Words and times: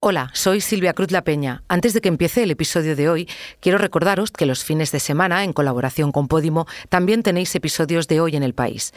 Hola, 0.00 0.30
soy 0.32 0.60
Silvia 0.60 0.92
Cruz 0.92 1.10
La 1.10 1.24
Peña. 1.24 1.64
Antes 1.66 1.92
de 1.92 2.00
que 2.00 2.08
empiece 2.08 2.44
el 2.44 2.52
episodio 2.52 2.94
de 2.94 3.08
hoy, 3.08 3.28
quiero 3.58 3.78
recordaros 3.78 4.30
que 4.30 4.46
los 4.46 4.62
fines 4.62 4.92
de 4.92 5.00
semana, 5.00 5.42
en 5.42 5.52
colaboración 5.52 6.12
con 6.12 6.28
Podimo, 6.28 6.68
también 6.88 7.24
tenéis 7.24 7.52
episodios 7.56 8.06
de 8.06 8.20
Hoy 8.20 8.36
en 8.36 8.44
el 8.44 8.54
País. 8.54 8.92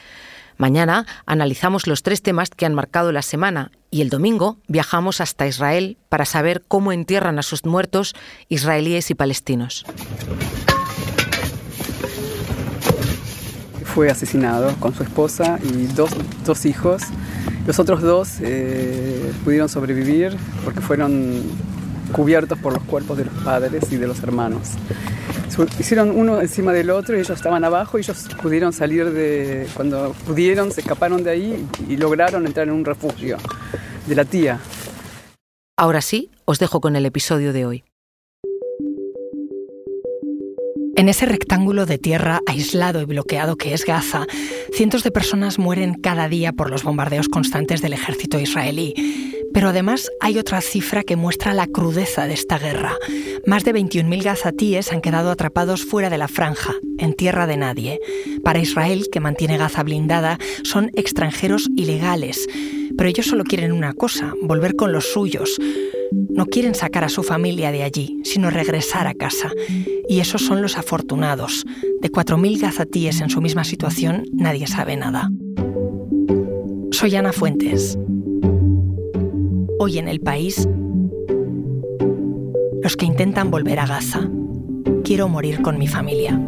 Mañana 0.58 1.08
analizamos 1.26 1.88
los 1.88 2.04
tres 2.04 2.22
temas 2.22 2.52
que 2.52 2.68
han 2.68 2.76
marcado 2.76 3.12
la 3.12 3.24
semana 3.24 3.72
y 3.90 4.02
el 4.02 4.12
domingo 4.12 4.60
viajamos 4.68 5.22
hasta 5.22 5.48
Israel 5.48 5.98
para 6.08 6.26
saber 6.26 6.62
cómo 6.68 6.92
entierran 6.92 7.40
a 7.40 7.44
sus 7.44 7.66
muertos 7.66 8.14
israelíes 8.48 9.10
y 9.10 9.16
palestinos. 9.16 9.88
Fue 13.94 14.10
asesinado 14.10 14.76
con 14.80 14.94
su 14.94 15.04
esposa 15.04 15.60
y 15.64 15.88
dos, 15.88 16.12
dos 16.46 16.66
hijos 16.66 17.04
los 17.68 17.78
otros 17.78 18.02
dos 18.02 18.38
eh, 18.42 19.32
pudieron 19.44 19.70
sobrevivir 19.70 20.36
porque 20.64 20.82
fueron 20.82 21.44
cubiertos 22.12 22.58
por 22.58 22.74
los 22.74 22.84
cuerpos 22.84 23.18
de 23.18 23.26
los 23.26 23.34
padres 23.44 23.92
y 23.92 23.98
de 23.98 24.08
los 24.08 24.22
hermanos. 24.24 24.70
Hicieron 25.80 26.12
uno 26.12 26.42
encima 26.42 26.74
del 26.74 26.90
otro 26.90 27.16
y 27.16 27.20
ellos 27.20 27.30
estaban 27.30 27.64
abajo 27.64 27.98
y 27.98 28.02
ellos 28.02 28.28
pudieron 28.42 28.74
salir 28.74 29.12
de... 29.12 29.68
Cuando 29.76 30.16
pudieron, 30.26 30.72
se 30.72 30.82
escaparon 30.82 31.24
de 31.24 31.30
ahí 31.30 31.68
y 31.88 31.98
lograron 31.98 32.48
entrar 32.48 32.68
en 32.68 32.74
un 32.74 32.86
refugio 32.86 33.38
de 34.08 34.16
la 34.16 34.26
tía. 34.26 34.60
Ahora 35.78 36.02
sí, 36.02 36.32
os 36.46 36.58
dejo 36.58 36.82
con 36.82 36.96
el 36.96 37.06
episodio 37.06 37.54
de 37.54 37.66
hoy. 37.66 37.91
En 41.02 41.10
ese 41.10 41.26
rectángulo 41.26 41.88
de 41.88 41.98
tierra 41.98 42.42
aislado 42.46 43.02
y 43.02 43.06
bloqueado 43.06 43.56
que 43.58 43.74
es 43.74 43.86
Gaza, 43.86 44.28
cientos 44.72 45.02
de 45.02 45.10
personas 45.10 45.58
mueren 45.58 45.96
cada 45.96 46.30
día 46.30 46.54
por 46.54 46.70
los 46.70 46.84
bombardeos 46.84 47.28
constantes 47.28 47.82
del 47.82 47.94
ejército 47.94 48.40
israelí. 48.40 48.94
Pero 49.52 49.70
además 49.70 50.12
hay 50.20 50.38
otra 50.38 50.62
cifra 50.62 51.02
que 51.02 51.16
muestra 51.16 51.56
la 51.56 51.66
crudeza 51.66 52.28
de 52.28 52.36
esta 52.36 52.60
guerra. 52.60 52.94
Más 53.48 53.64
de 53.64 53.74
21.000 53.74 54.22
gazatíes 54.22 54.92
han 54.92 55.02
quedado 55.02 55.32
atrapados 55.32 55.86
fuera 55.86 56.12
de 56.12 56.20
la 56.20 56.28
franja, 56.28 56.76
en 57.00 57.16
tierra 57.16 57.48
de 57.48 57.58
nadie. 57.58 58.00
Para 58.44 58.60
Israel, 58.60 59.08
que 59.12 59.20
mantiene 59.20 59.58
Gaza 59.58 59.82
blindada, 59.82 60.38
son 60.64 60.92
extranjeros 60.94 61.68
ilegales. 61.76 62.48
Pero 62.96 63.10
ellos 63.10 63.26
solo 63.26 63.44
quieren 63.44 63.72
una 63.72 63.94
cosa, 63.94 64.36
volver 64.44 64.76
con 64.76 64.92
los 64.92 65.12
suyos. 65.12 65.58
No 66.12 66.46
quieren 66.46 66.76
sacar 66.76 67.04
a 67.04 67.10
su 67.10 67.24
familia 67.24 67.72
de 67.72 67.84
allí, 67.84 68.20
sino 68.24 68.50
regresar 68.50 69.08
a 69.08 69.14
casa. 69.14 69.52
Y 70.08 70.20
esos 70.20 70.42
son 70.42 70.62
los 70.62 70.78
afortunados. 70.78 71.66
De 72.02 72.12
4.000 72.12 72.60
gazatíes 72.60 73.22
en 73.22 73.30
su 73.30 73.42
misma 73.42 73.64
situación, 73.64 74.26
nadie 74.34 74.68
sabe 74.68 74.98
nada. 74.98 75.30
Soy 76.92 77.16
Ana 77.16 77.32
Fuentes. 77.32 77.98
Hoy 79.80 79.98
en 79.98 80.08
el 80.08 80.20
país, 80.20 80.68
los 82.82 82.98
que 82.98 83.06
intentan 83.06 83.50
volver 83.50 83.80
a 83.80 83.88
Gaza. 83.88 84.30
Quiero 85.04 85.30
morir 85.30 85.62
con 85.62 85.78
mi 85.78 85.88
familia. 85.88 86.40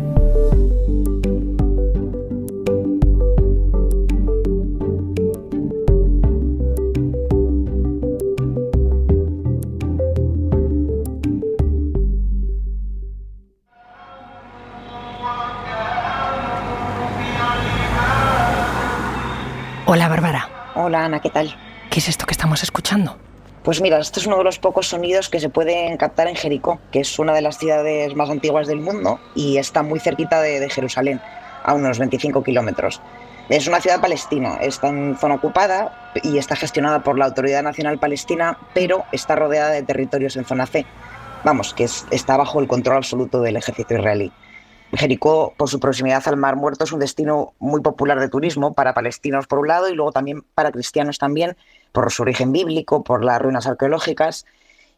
¿Qué 21.23 21.29
tal? 21.29 21.55
¿Qué 21.89 21.99
es 21.99 22.09
esto 22.09 22.25
que 22.25 22.33
estamos 22.33 22.61
escuchando? 22.61 23.17
Pues 23.63 23.81
mira, 23.81 23.97
este 23.97 24.19
es 24.19 24.27
uno 24.27 24.37
de 24.37 24.43
los 24.43 24.59
pocos 24.59 24.87
sonidos 24.89 25.29
que 25.29 25.39
se 25.39 25.49
pueden 25.49 25.95
captar 25.95 26.27
en 26.27 26.35
Jericó, 26.35 26.79
que 26.91 26.99
es 26.99 27.17
una 27.17 27.33
de 27.33 27.41
las 27.41 27.57
ciudades 27.57 28.13
más 28.13 28.29
antiguas 28.29 28.67
del 28.67 28.81
mundo 28.81 29.19
y 29.33 29.57
está 29.57 29.83
muy 29.83 30.01
cerquita 30.01 30.41
de, 30.41 30.69
Jerusalén, 30.69 31.21
a 31.63 31.73
unos 31.73 31.97
25 31.97 32.43
kilómetros. 32.43 33.01
Es 33.47 33.67
una 33.67 33.79
ciudad 33.79 34.01
palestina, 34.01 34.57
está 34.57 34.89
en 34.89 35.17
zona 35.17 35.35
ocupada 35.35 36.11
y 36.23 36.37
está 36.37 36.57
gestionada 36.57 37.03
por 37.03 37.17
la 37.17 37.25
Autoridad 37.25 37.63
Nacional 37.63 37.99
Palestina, 37.99 38.57
pero 38.73 39.05
está 39.13 39.35
rodeada 39.35 39.71
de 39.71 39.83
territorios 39.83 40.35
en 40.35 40.43
zona 40.43 40.65
C. 40.65 40.85
Vamos, 41.45 41.73
que 41.73 41.85
está 41.85 42.35
bajo 42.35 42.59
el 42.59 42.67
control 42.67 42.97
absoluto 42.97 43.41
del 43.41 43.55
ejército 43.55 43.93
israelí. 43.93 44.31
Jericó, 44.95 45.53
por 45.57 45.69
su 45.69 45.79
proximidad 45.79 46.21
al 46.27 46.37
Mar 46.37 46.55
Muerto, 46.55 46.83
es 46.83 46.91
un 46.91 46.99
destino 46.99 47.53
muy 47.59 47.81
popular 47.81 48.19
de 48.19 48.29
turismo 48.29 48.73
para 48.73 48.93
palestinos 48.93 49.47
por 49.47 49.59
un 49.59 49.67
lado 49.67 49.89
y 49.89 49.95
luego 49.95 50.11
también 50.11 50.43
para 50.53 50.71
cristianos 50.71 51.17
también, 51.17 51.57
por 51.91 52.11
su 52.11 52.21
origen 52.21 52.51
bíblico, 52.51 53.03
por 53.03 53.23
las 53.23 53.41
ruinas 53.41 53.65
arqueológicas. 53.65 54.45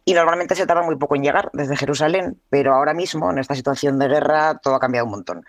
Y 0.03 0.13
normalmente 0.13 0.55
se 0.55 0.67
tarda 0.67 0.83
muy 0.83 0.97
poco 0.97 1.15
en 1.15 1.23
llegar 1.23 1.49
desde 1.53 1.77
Jerusalén, 1.77 2.39
pero 2.49 2.73
ahora 2.73 2.93
mismo, 2.93 3.31
en 3.31 3.39
esta 3.39 3.55
situación 3.55 3.97
de 3.97 4.07
guerra, 4.07 4.59
todo 4.59 4.75
ha 4.75 4.79
cambiado 4.79 5.05
un 5.05 5.11
montón. 5.11 5.45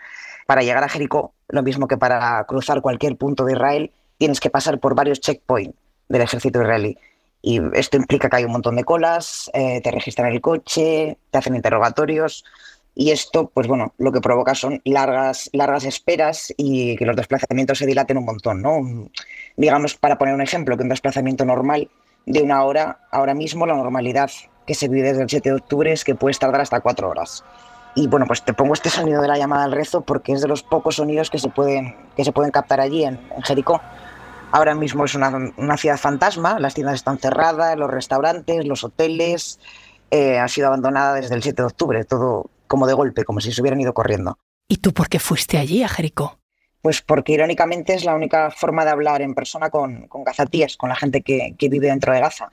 Para 0.47 0.61
llegar 0.61 0.83
a 0.83 0.89
Jericó, 0.89 1.33
lo 1.49 1.61
mismo 1.61 1.87
que 1.87 1.97
para 1.97 2.43
cruzar 2.45 2.81
cualquier 2.81 3.17
punto 3.17 3.45
de 3.45 3.53
Israel, 3.53 3.91
tienes 4.17 4.39
que 4.39 4.49
pasar 4.49 4.79
por 4.79 4.95
varios 4.95 5.19
checkpoints 5.19 5.77
del 6.07 6.21
ejército 6.21 6.61
israelí. 6.61 6.97
Y 7.41 7.61
esto 7.73 7.97
implica 7.97 8.29
que 8.29 8.37
hay 8.37 8.45
un 8.45 8.51
montón 8.51 8.77
de 8.77 8.83
colas, 8.83 9.51
eh, 9.53 9.79
te 9.81 9.91
registran 9.91 10.31
el 10.31 10.41
coche, 10.41 11.17
te 11.29 11.37
hacen 11.37 11.55
interrogatorios 11.55 12.43
y 12.99 13.11
esto, 13.11 13.51
pues 13.53 13.67
bueno, 13.67 13.93
lo 13.99 14.11
que 14.11 14.21
provoca 14.21 14.55
son 14.55 14.81
largas, 14.83 15.51
largas 15.53 15.83
esperas 15.83 16.51
y 16.57 16.95
que 16.95 17.05
los 17.05 17.15
desplazamientos 17.15 17.77
se 17.77 17.85
dilaten 17.85 18.17
un 18.17 18.25
montón, 18.25 18.63
¿no? 18.63 18.79
Digamos, 19.55 19.93
para 19.93 20.17
poner 20.17 20.33
un 20.33 20.41
ejemplo, 20.41 20.75
que 20.75 20.81
un 20.81 20.89
desplazamiento 20.89 21.45
normal 21.45 21.91
de 22.25 22.41
una 22.41 22.63
hora, 22.63 23.01
ahora 23.11 23.35
mismo 23.35 23.67
la 23.67 23.75
normalidad 23.75 24.31
que 24.65 24.73
se 24.73 24.87
vive 24.87 25.09
desde 25.09 25.21
el 25.21 25.29
7 25.29 25.47
de 25.47 25.55
octubre 25.55 25.91
es 25.91 26.03
que 26.03 26.15
puedes 26.15 26.39
tardar 26.39 26.59
hasta 26.59 26.79
cuatro 26.79 27.07
horas. 27.07 27.43
Y 27.93 28.07
bueno, 28.07 28.25
pues 28.25 28.43
te 28.43 28.53
pongo 28.53 28.73
este 28.73 28.89
sonido 28.89 29.21
de 29.21 29.27
la 29.27 29.37
llamada 29.37 29.65
al 29.65 29.73
rezo 29.73 30.01
porque 30.01 30.31
es 30.31 30.41
de 30.41 30.47
los 30.47 30.63
pocos 30.63 30.95
sonidos 30.95 31.29
que 31.29 31.37
se 31.37 31.49
pueden, 31.49 31.95
que 32.15 32.25
se 32.25 32.31
pueden 32.31 32.49
captar 32.49 32.81
allí 32.81 33.03
en, 33.03 33.19
Jericó. 33.43 33.79
Ahora 34.51 34.73
mismo 34.73 35.05
es 35.05 35.13
una, 35.13 35.51
una, 35.55 35.77
ciudad 35.77 35.97
fantasma, 35.97 36.59
las 36.59 36.73
tiendas 36.73 36.95
están 36.95 37.19
cerradas, 37.19 37.77
los 37.77 37.91
restaurantes, 37.91 38.65
los 38.65 38.83
hoteles, 38.83 39.59
eh, 40.09 40.39
han 40.39 40.49
sido 40.49 40.67
abandonada 40.67 41.13
desde 41.13 41.35
el 41.35 41.43
7 41.43 41.61
de 41.61 41.65
octubre, 41.67 42.03
todo, 42.03 42.49
como 42.67 42.87
de 42.87 42.93
golpe, 42.93 43.23
como 43.23 43.41
si 43.41 43.51
se 43.51 43.61
hubieran 43.61 43.81
ido 43.81 43.93
corriendo. 43.93 44.37
¿Y 44.67 44.77
tú 44.77 44.93
por 44.93 45.07
qué 45.07 45.19
fuiste 45.19 45.57
allí, 45.57 45.83
a 45.83 45.87
Jericó? 45.87 46.39
Pues 46.81 47.01
porque 47.01 47.33
irónicamente 47.33 47.93
es 47.93 48.05
la 48.05 48.15
única 48.15 48.51
forma 48.51 48.85
de 48.85 48.91
hablar 48.91 49.21
en 49.21 49.33
persona 49.33 49.69
con, 49.69 50.07
con 50.07 50.23
gazatíes, 50.23 50.77
con 50.77 50.89
la 50.89 50.95
gente 50.95 51.21
que, 51.21 51.53
vive 51.59 51.87
dentro 51.87 52.13
de 52.13 52.19
Gaza. 52.19 52.51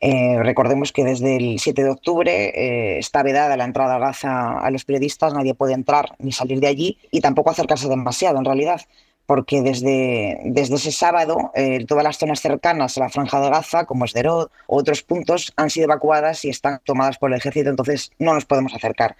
Eh, 0.00 0.38
recordemos 0.42 0.92
que 0.92 1.04
desde 1.04 1.36
el 1.36 1.60
7 1.60 1.84
de 1.84 1.90
octubre 1.90 2.32
eh, 2.32 2.98
está 2.98 3.22
vedada 3.22 3.56
la 3.56 3.64
entrada 3.64 3.96
a 3.96 3.98
Gaza 3.98 4.58
a 4.58 4.70
los 4.70 4.84
periodistas, 4.84 5.32
nadie 5.32 5.54
puede 5.54 5.74
entrar 5.74 6.16
ni 6.18 6.32
salir 6.32 6.58
de 6.58 6.66
allí 6.66 6.98
y 7.12 7.20
tampoco 7.20 7.50
acercarse 7.50 7.88
demasiado 7.88 8.38
en 8.38 8.44
realidad, 8.44 8.82
porque 9.26 9.62
desde, 9.62 10.40
desde 10.44 10.74
ese 10.74 10.90
sábado 10.90 11.52
eh, 11.54 11.84
todas 11.86 12.02
las 12.02 12.18
zonas 12.18 12.40
cercanas 12.40 12.98
a 12.98 13.00
la 13.00 13.08
franja 13.10 13.40
de 13.40 13.50
Gaza, 13.50 13.84
como 13.84 14.04
Esderot 14.04 14.50
o 14.66 14.76
otros 14.76 15.02
puntos, 15.02 15.52
han 15.56 15.70
sido 15.70 15.84
evacuadas 15.84 16.44
y 16.44 16.50
están 16.50 16.80
tomadas 16.84 17.18
por 17.18 17.30
el 17.30 17.38
ejército, 17.38 17.70
entonces 17.70 18.10
no 18.18 18.34
nos 18.34 18.44
podemos 18.44 18.74
acercar. 18.74 19.16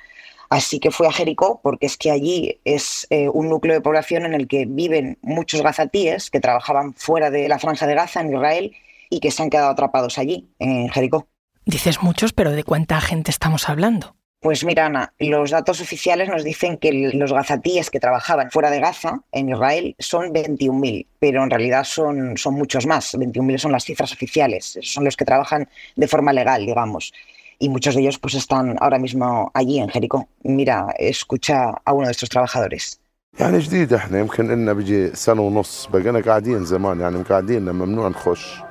Así 0.52 0.80
que 0.80 0.90
fue 0.90 1.08
a 1.08 1.12
Jericó 1.12 1.60
porque 1.62 1.86
es 1.86 1.96
que 1.96 2.10
allí 2.10 2.60
es 2.66 3.06
eh, 3.08 3.30
un 3.30 3.48
núcleo 3.48 3.74
de 3.74 3.80
población 3.80 4.26
en 4.26 4.34
el 4.34 4.48
que 4.48 4.66
viven 4.66 5.16
muchos 5.22 5.62
gazatíes 5.62 6.30
que 6.30 6.40
trabajaban 6.40 6.92
fuera 6.92 7.30
de 7.30 7.48
la 7.48 7.58
franja 7.58 7.86
de 7.86 7.94
Gaza 7.94 8.20
en 8.20 8.34
Israel 8.34 8.76
y 9.08 9.20
que 9.20 9.30
se 9.30 9.42
han 9.42 9.48
quedado 9.48 9.70
atrapados 9.70 10.18
allí, 10.18 10.50
en 10.58 10.90
Jericó. 10.90 11.26
Dices 11.64 12.02
muchos, 12.02 12.34
pero 12.34 12.50
¿de 12.50 12.64
cuánta 12.64 13.00
gente 13.00 13.30
estamos 13.30 13.70
hablando? 13.70 14.14
Pues 14.40 14.62
mira, 14.62 14.84
Ana, 14.84 15.14
los 15.18 15.52
datos 15.52 15.80
oficiales 15.80 16.28
nos 16.28 16.44
dicen 16.44 16.76
que 16.76 16.92
los 16.92 17.32
gazatíes 17.32 17.88
que 17.88 17.98
trabajaban 17.98 18.50
fuera 18.50 18.70
de 18.70 18.80
Gaza, 18.80 19.20
en 19.32 19.48
Israel, 19.48 19.96
son 20.00 20.34
21.000, 20.34 21.06
pero 21.18 21.44
en 21.44 21.48
realidad 21.48 21.84
son, 21.84 22.36
son 22.36 22.54
muchos 22.54 22.84
más. 22.84 23.14
21.000 23.14 23.56
son 23.56 23.72
las 23.72 23.84
cifras 23.84 24.12
oficiales, 24.12 24.78
son 24.82 25.04
los 25.04 25.16
que 25.16 25.24
trabajan 25.24 25.70
de 25.96 26.08
forma 26.08 26.34
legal, 26.34 26.66
digamos 26.66 27.14
y 27.62 27.68
muchos 27.68 27.94
de 27.94 28.00
ellos 28.00 28.18
pues 28.18 28.34
están 28.34 28.76
ahora 28.80 28.98
mismo 28.98 29.52
allí 29.54 29.78
en 29.78 29.88
Jericó. 29.88 30.28
Mira, 30.42 30.92
escucha 30.98 31.70
a 31.84 31.92
uno 31.92 32.06
de 32.06 32.10
estos 32.10 32.28
trabajadores. 32.28 32.98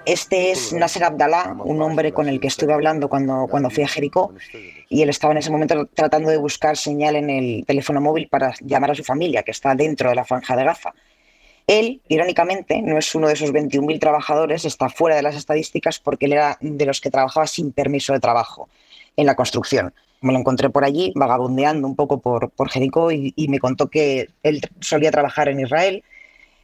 Este 0.05 0.51
es 0.51 0.73
Nasser 0.73 1.05
Abdallah, 1.05 1.55
un 1.63 1.81
hombre 1.81 2.11
con 2.11 2.27
el 2.27 2.41
que 2.41 2.47
estuve 2.47 2.73
hablando 2.73 3.07
cuando, 3.07 3.47
cuando 3.49 3.69
fui 3.69 3.83
a 3.83 3.87
Jericó 3.87 4.33
y 4.89 5.01
él 5.01 5.09
estaba 5.09 5.31
en 5.31 5.37
ese 5.37 5.51
momento 5.51 5.87
tratando 5.93 6.29
de 6.29 6.37
buscar 6.37 6.75
señal 6.75 7.15
en 7.15 7.29
el 7.29 7.65
teléfono 7.65 8.01
móvil 8.01 8.27
para 8.27 8.53
llamar 8.59 8.91
a 8.91 8.95
su 8.95 9.05
familia, 9.05 9.41
que 9.41 9.51
está 9.51 9.73
dentro 9.73 10.09
de 10.09 10.15
la 10.15 10.25
franja 10.25 10.57
de 10.57 10.65
Gaza. 10.65 10.93
Él, 11.67 12.01
irónicamente, 12.07 12.81
no 12.81 12.97
es 12.97 13.13
uno 13.15 13.27
de 13.27 13.33
esos 13.33 13.51
21.000 13.51 13.99
trabajadores, 13.99 14.65
está 14.65 14.89
fuera 14.89 15.15
de 15.15 15.21
las 15.21 15.35
estadísticas 15.35 15.99
porque 15.99 16.25
él 16.25 16.33
era 16.33 16.57
de 16.59 16.85
los 16.85 17.01
que 17.01 17.11
trabajaba 17.11 17.47
sin 17.47 17.71
permiso 17.71 18.13
de 18.13 18.19
trabajo 18.19 18.69
en 19.15 19.25
la 19.25 19.35
construcción. 19.35 19.93
Me 20.21 20.33
lo 20.33 20.39
encontré 20.39 20.69
por 20.69 20.83
allí, 20.83 21.13
vagabundeando 21.15 21.87
un 21.87 21.95
poco 21.95 22.19
por, 22.19 22.49
por 22.51 22.69
Jericó 22.69 23.11
y, 23.11 23.33
me 23.49 23.59
contó 23.59 23.89
que 23.89 24.29
él 24.43 24.61
solía 24.79 25.11
trabajar 25.11 25.49
en 25.49 25.59
Israel. 25.59 26.03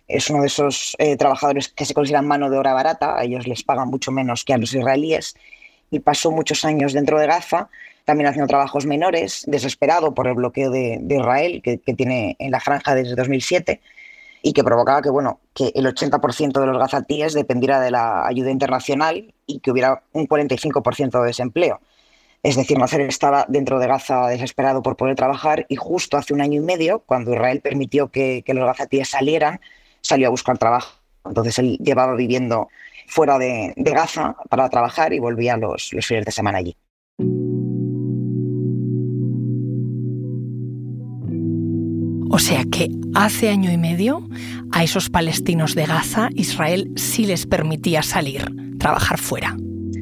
Es 0.08 0.30
uno 0.30 0.42
de 0.42 0.48
esos 0.48 0.96
eh, 1.00 1.18
trabajadores 1.18 1.68
que 1.70 1.86
se 1.86 1.94
consideran 1.94 2.28
mano 2.28 2.50
de 2.50 2.58
obra 2.58 2.74
barata, 2.74 3.18
a 3.18 3.24
ellos 3.24 3.48
les 3.48 3.64
pagan 3.64 3.90
mucho 3.90 4.12
menos 4.12 4.44
que 4.44 4.54
a 4.54 4.58
los 4.58 4.74
israelíes. 4.74 5.36
y 5.90 6.00
pasó 6.00 6.32
muchos 6.32 6.66
años 6.66 6.94
dentro 6.94 7.18
de 7.18 7.28
Gaza, 7.28 7.70
también 8.04 8.28
haciendo 8.28 8.48
trabajos 8.48 8.86
menores, 8.86 9.44
desesperado 9.48 10.14
por 10.14 10.28
el 10.28 10.36
bloqueo 10.36 10.70
de, 10.70 11.02
Israel 11.10 11.62
que, 11.62 11.78
tiene 11.78 12.36
en 12.40 12.52
la 12.52 12.60
franja 12.60 12.94
desde 12.94 13.16
2007 13.16 13.82
y 14.42 14.54
que 14.54 14.64
provocaba 14.64 15.02
que, 15.02 15.10
bueno, 15.10 15.40
que 15.54 15.72
el 15.76 15.86
80% 15.86 16.60
de 16.60 16.66
los 16.68 16.78
gazatíes 16.78 17.34
dependiera 17.34 17.80
de 17.80 17.92
la 17.92 18.28
ayuda 18.28 18.52
internacional 18.52 19.34
y 19.46 19.60
que 19.60 19.72
hubiera 19.72 20.04
un 20.14 20.28
45% 20.28 21.22
de 21.22 21.28
desempleo. 21.28 21.80
Es 22.44 22.56
decir, 22.56 22.78
Nasser 22.78 23.02
estaba 23.02 23.46
dentro 23.48 23.80
de 23.80 23.88
Gaza 23.88 24.28
desesperado 24.28 24.82
por 24.82 24.96
poder 24.96 25.16
trabajar 25.16 25.66
y 25.70 25.76
justo 25.76 26.18
hace 26.18 26.34
un 26.34 26.42
año 26.42 26.62
y 26.62 26.64
medio, 26.64 27.00
cuando 27.00 27.34
Israel 27.34 27.62
permitió 27.62 28.10
que, 28.10 28.44
los 28.48 28.66
gazatíes 28.66 29.10
salieran, 29.10 29.60
salió 30.02 30.28
a 30.28 30.30
buscar 30.30 30.58
trabajo. 30.58 31.00
Entonces 31.26 31.60
él 31.60 31.78
llevaba 31.80 32.16
viviendo 32.16 32.70
fuera 33.08 33.38
de, 33.38 33.74
Gaza 33.76 34.36
para 34.50 34.70
trabajar 34.70 35.14
y 35.14 35.20
volvía 35.20 35.58
los, 35.58 35.92
los 35.94 36.06
fines 36.06 36.26
de 36.26 36.32
semana 36.32 36.60
allí. 36.60 36.78
O 42.38 42.40
sea 42.40 42.66
que 42.66 42.92
hace 43.16 43.50
año 43.50 43.72
y 43.72 43.78
medio 43.78 44.22
a 44.72 44.84
esos 44.84 45.10
palestinos 45.10 45.74
de 45.74 45.88
Gaza 45.88 46.30
Israel 46.36 46.92
sí 46.96 47.26
les 47.26 47.48
permitía 47.48 48.04
salir, 48.04 48.46
trabajar 48.78 49.18
fuera. 49.18 49.58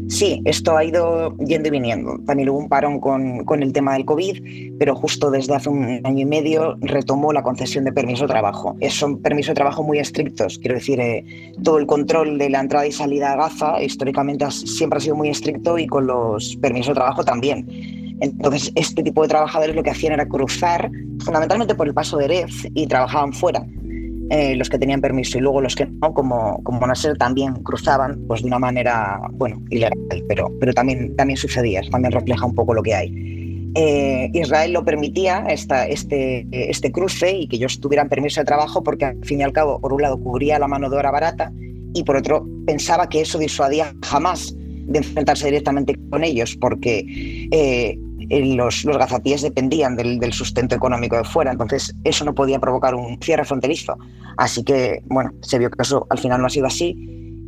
Sí, 0.09 0.41
esto 0.43 0.75
ha 0.75 0.83
ido 0.83 1.33
yendo 1.37 1.69
y 1.69 1.71
viniendo. 1.71 2.19
También 2.25 2.49
hubo 2.49 2.57
un 2.57 2.67
parón 2.67 2.99
con, 2.99 3.45
con, 3.45 3.63
el 3.63 3.71
tema 3.71 3.93
del 3.93 4.03
COVID, 4.03 4.75
pero 4.77 4.97
justo 4.97 5.31
desde 5.31 5.55
hace 5.55 5.69
un 5.69 6.01
año 6.03 6.23
y 6.23 6.25
medio 6.25 6.75
retomó 6.81 7.31
la 7.31 7.41
concesión 7.41 7.85
de 7.85 7.93
permiso 7.93 8.23
de 8.23 8.33
trabajo. 8.33 8.75
Son 8.89 9.21
permisos 9.21 9.51
de 9.51 9.55
trabajo 9.55 9.81
muy 9.81 9.99
estrictos, 9.99 10.59
quiero 10.59 10.75
decir, 10.75 10.99
eh, 10.99 11.23
todo 11.63 11.77
el 11.77 11.87
control 11.87 12.37
de 12.37 12.49
la 12.49 12.59
entrada 12.59 12.85
y 12.85 12.91
salida 12.91 13.31
a 13.31 13.37
Gaza 13.37 13.81
históricamente 13.81 14.51
siempre 14.51 14.97
ha 14.97 14.99
sido 14.99 15.15
muy 15.15 15.29
estricto 15.29 15.77
y 15.77 15.87
con 15.87 16.05
los 16.05 16.57
permisos 16.57 16.89
de 16.89 16.95
trabajo 16.95 17.23
también. 17.23 18.04
Entonces, 18.21 18.71
este 18.75 19.03
tipo 19.03 19.21
de 19.21 19.27
trabajadores 19.27 19.75
lo 19.75 19.83
que 19.83 19.89
hacían 19.89 20.13
era 20.13 20.27
cruzar 20.27 20.89
fundamentalmente 21.23 21.75
por 21.75 21.87
el 21.87 21.93
paso 21.93 22.17
de 22.17 22.25
Erez 22.25 22.67
y 22.73 22.87
trabajaban 22.87 23.33
fuera. 23.33 23.65
Eh, 24.31 24.55
los 24.55 24.69
que 24.69 24.79
tenían 24.79 25.01
permiso 25.01 25.37
y 25.37 25.41
luego 25.41 25.61
los 25.61 25.75
que 25.75 25.85
no, 25.85 26.11
como, 26.11 26.59
como 26.63 26.87
Nasser, 26.87 27.15
también 27.15 27.53
cruzaban 27.61 28.19
pues, 28.27 28.41
de 28.41 28.47
una 28.47 28.57
manera, 28.57 29.21
bueno, 29.33 29.61
ilegal, 29.69 29.93
pero, 30.27 30.51
pero 30.59 30.73
también, 30.73 31.15
también 31.15 31.37
sucedía, 31.37 31.81
también 31.91 32.11
refleja 32.11 32.43
un 32.43 32.55
poco 32.55 32.73
lo 32.73 32.81
que 32.81 32.95
hay. 32.95 33.71
Eh, 33.75 34.31
Israel 34.33 34.71
lo 34.73 34.83
permitía 34.83 35.45
esta, 35.49 35.85
este, 35.85 36.47
este 36.51 36.91
cruce 36.91 37.35
y 37.37 37.47
que 37.47 37.57
ellos 37.57 37.79
tuvieran 37.79 38.09
permiso 38.09 38.41
de 38.41 38.45
trabajo 38.45 38.81
porque 38.81 39.05
al 39.05 39.23
fin 39.23 39.41
y 39.41 39.43
al 39.43 39.51
cabo, 39.51 39.79
por 39.79 39.93
un 39.93 40.01
lado, 40.01 40.17
cubría 40.17 40.57
la 40.57 40.67
mano 40.67 40.89
de 40.89 40.97
obra 40.97 41.11
barata 41.11 41.51
y 41.93 42.03
por 42.03 42.15
otro, 42.15 42.47
pensaba 42.65 43.07
que 43.07 43.21
eso 43.21 43.37
disuadía 43.37 43.93
jamás 44.03 44.55
de 44.85 44.99
enfrentarse 44.99 45.45
directamente 45.47 45.97
con 46.09 46.23
ellos 46.23 46.55
porque 46.59 47.47
eh, 47.51 47.97
los, 48.29 48.85
los 48.85 48.97
gazatíes 48.97 49.41
dependían 49.41 49.95
del, 49.95 50.33
sustento 50.33 50.75
económico 50.75 51.17
de 51.17 51.23
fuera, 51.23 51.51
entonces 51.51 51.93
eso 52.03 52.25
no 52.25 52.33
podía 52.33 52.59
provocar 52.59 52.95
un 52.95 53.19
cierre 53.21 53.45
fronterizo. 53.45 53.97
Así 54.37 54.63
que, 54.63 55.01
bueno, 55.05 55.31
se 55.41 55.59
vio 55.59 55.69
que 55.69 55.81
eso 55.81 56.05
al 56.09 56.19
final 56.19 56.41
no 56.41 56.47
ha 56.47 56.49
sido 56.49 56.67
así. 56.67 56.95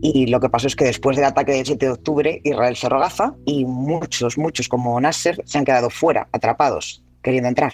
Y 0.02 0.28
lo 0.28 0.40
que 0.40 0.50
pasó 0.50 0.68
es 0.68 0.76
que 0.76 0.86
después 0.86 1.18
del 1.18 1.26
ataque 1.26 1.54
del 1.54 1.66
7 1.66 1.86
de 1.86 1.92
octubre, 1.92 2.42
Israel 2.44 2.76
cerró 2.76 3.00
Gaza 3.00 3.34
y 3.46 3.66
muchos, 3.66 4.38
muchos 4.38 4.68
como 4.68 5.00
Nasser 5.02 5.42
se 5.46 5.58
han 5.58 5.66
quedado 5.66 5.90
fuera, 5.90 6.28
atrapados, 6.32 7.04
queriendo 7.24 7.50
entrar. 7.50 7.74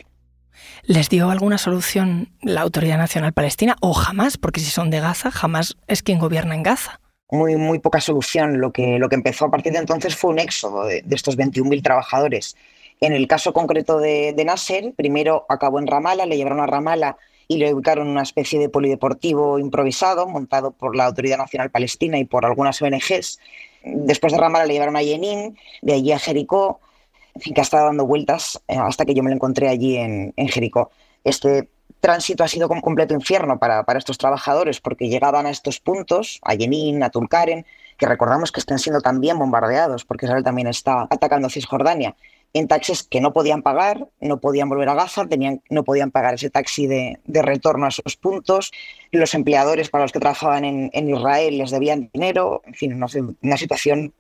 ¿Les 0.84 1.10
dio 1.10 1.30
alguna 1.30 1.58
solución 1.58 2.30
la 2.42 2.62
Autoridad 2.62 2.98
Nacional 2.98 3.34
Palestina 3.34 3.76
o 3.82 3.94
jamás? 3.94 4.38
Porque 4.38 4.62
si 4.62 4.70
son 4.70 4.90
de 4.90 5.02
Gaza, 5.02 5.32
jamás 5.32 5.76
es 5.88 6.02
quien 6.02 6.20
gobierna 6.20 6.56
en 6.56 6.64
Gaza. 6.64 7.00
Muy, 7.32 7.56
muy 7.56 7.80
poca 7.80 8.00
solución. 8.00 8.60
Lo 8.60 8.72
que, 8.72 9.00
lo 9.00 9.10
que 9.10 9.16
empezó 9.16 9.46
a 9.46 9.52
partir 9.52 9.74
de 9.74 9.80
entonces 9.80 10.16
fue 10.16 10.32
un 10.32 10.40
éxodo 10.40 10.86
de, 10.86 11.02
de 11.02 11.16
estos 11.16 11.38
21.000 11.38 11.82
trabajadores 11.82 12.56
en 13.06 13.12
el 13.12 13.28
caso 13.28 13.52
concreto 13.52 14.00
de, 14.00 14.34
Nasser, 14.46 14.94
primero 14.96 15.46
acabó 15.50 15.80
en 15.80 15.88
Ramala, 15.88 16.26
le 16.26 16.38
llevaron 16.38 16.62
a 16.62 16.68
Ramala 16.68 17.18
y 17.50 17.58
le 17.58 17.74
ubicaron 17.74 18.08
en 18.08 18.14
una 18.14 18.22
especie 18.22 18.60
de 18.60 18.70
polideportivo 18.70 19.60
improvisado 19.60 20.26
montado 20.26 20.72
por 20.72 20.96
la 20.96 21.06
Autoridad 21.06 21.38
Nacional 21.38 21.70
Palestina 21.70 22.18
y 22.18 22.24
por 22.24 22.46
algunas 22.46 22.82
ONGs. 22.82 23.40
Después 23.84 24.32
de 24.32 24.40
Ramala 24.40 24.66
le 24.66 24.74
llevaron 24.74 24.96
a 24.96 25.02
Jenin, 25.02 25.58
de 25.82 25.94
allí 25.94 26.14
a 26.14 26.20
Jericó, 26.20 26.80
en 27.36 27.42
fin, 27.42 27.54
que 27.54 27.60
ha 27.60 27.64
estado 27.64 27.88
dando 27.88 28.06
vueltas 28.06 28.62
eh, 28.70 28.78
hasta 28.78 29.04
que 29.04 29.14
yo 29.14 29.22
me 29.22 29.32
lo 29.32 29.36
encontré 29.36 29.68
allí 29.68 29.98
en, 29.98 30.34
Jericó. 30.38 30.92
Este 31.26 31.68
tránsito 32.04 32.44
ha 32.44 32.50
sido 32.50 32.68
como 32.68 32.82
completo 32.82 33.14
infierno 33.14 33.58
para, 33.58 33.84
para, 33.84 33.98
estos 33.98 34.18
trabajadores 34.18 34.82
porque 34.82 35.08
llegaban 35.08 35.46
a 35.46 35.50
estos 35.50 35.80
puntos, 35.80 36.40
a 36.44 36.54
Jenin, 36.56 37.02
a 37.02 37.10
Tulkaren, 37.10 37.66
que 37.98 38.06
recordamos 38.06 38.52
que 38.52 38.60
están 38.60 38.78
siendo 38.78 39.00
también 39.00 39.40
bombardeados 39.40 40.04
porque 40.04 40.26
Israel 40.26 40.44
también 40.44 40.68
está 40.68 41.08
atacando 41.10 41.50
Cisjordania 41.50 42.14
en 42.54 42.68
taxis 42.68 43.04
que 43.04 43.20
no 43.20 43.34
podían 43.34 43.64
pagar, 43.64 44.08
no 44.22 44.40
podían 44.40 44.70
volver 44.70 44.90
a 44.90 44.94
Gaza, 44.94 45.26
tenían, 45.26 45.62
no 45.70 45.84
podían 45.84 46.12
pagar 46.12 46.36
ese 46.36 46.52
taxi 46.52 46.86
de, 46.86 47.20
retorno 47.26 47.86
a 47.86 47.90
esos 47.90 48.16
puntos. 48.16 48.72
Los 49.12 49.34
empleadores 49.34 49.90
para 49.90 50.04
los 50.04 50.12
que 50.12 50.20
trabajaban 50.20 50.64
en, 50.66 51.10
Israel 51.10 51.58
les 51.58 51.72
debían 51.72 52.10
dinero. 52.14 52.62
En 52.66 52.76
fin, 52.76 52.94
una, 52.94 53.58
situación 53.58 54.14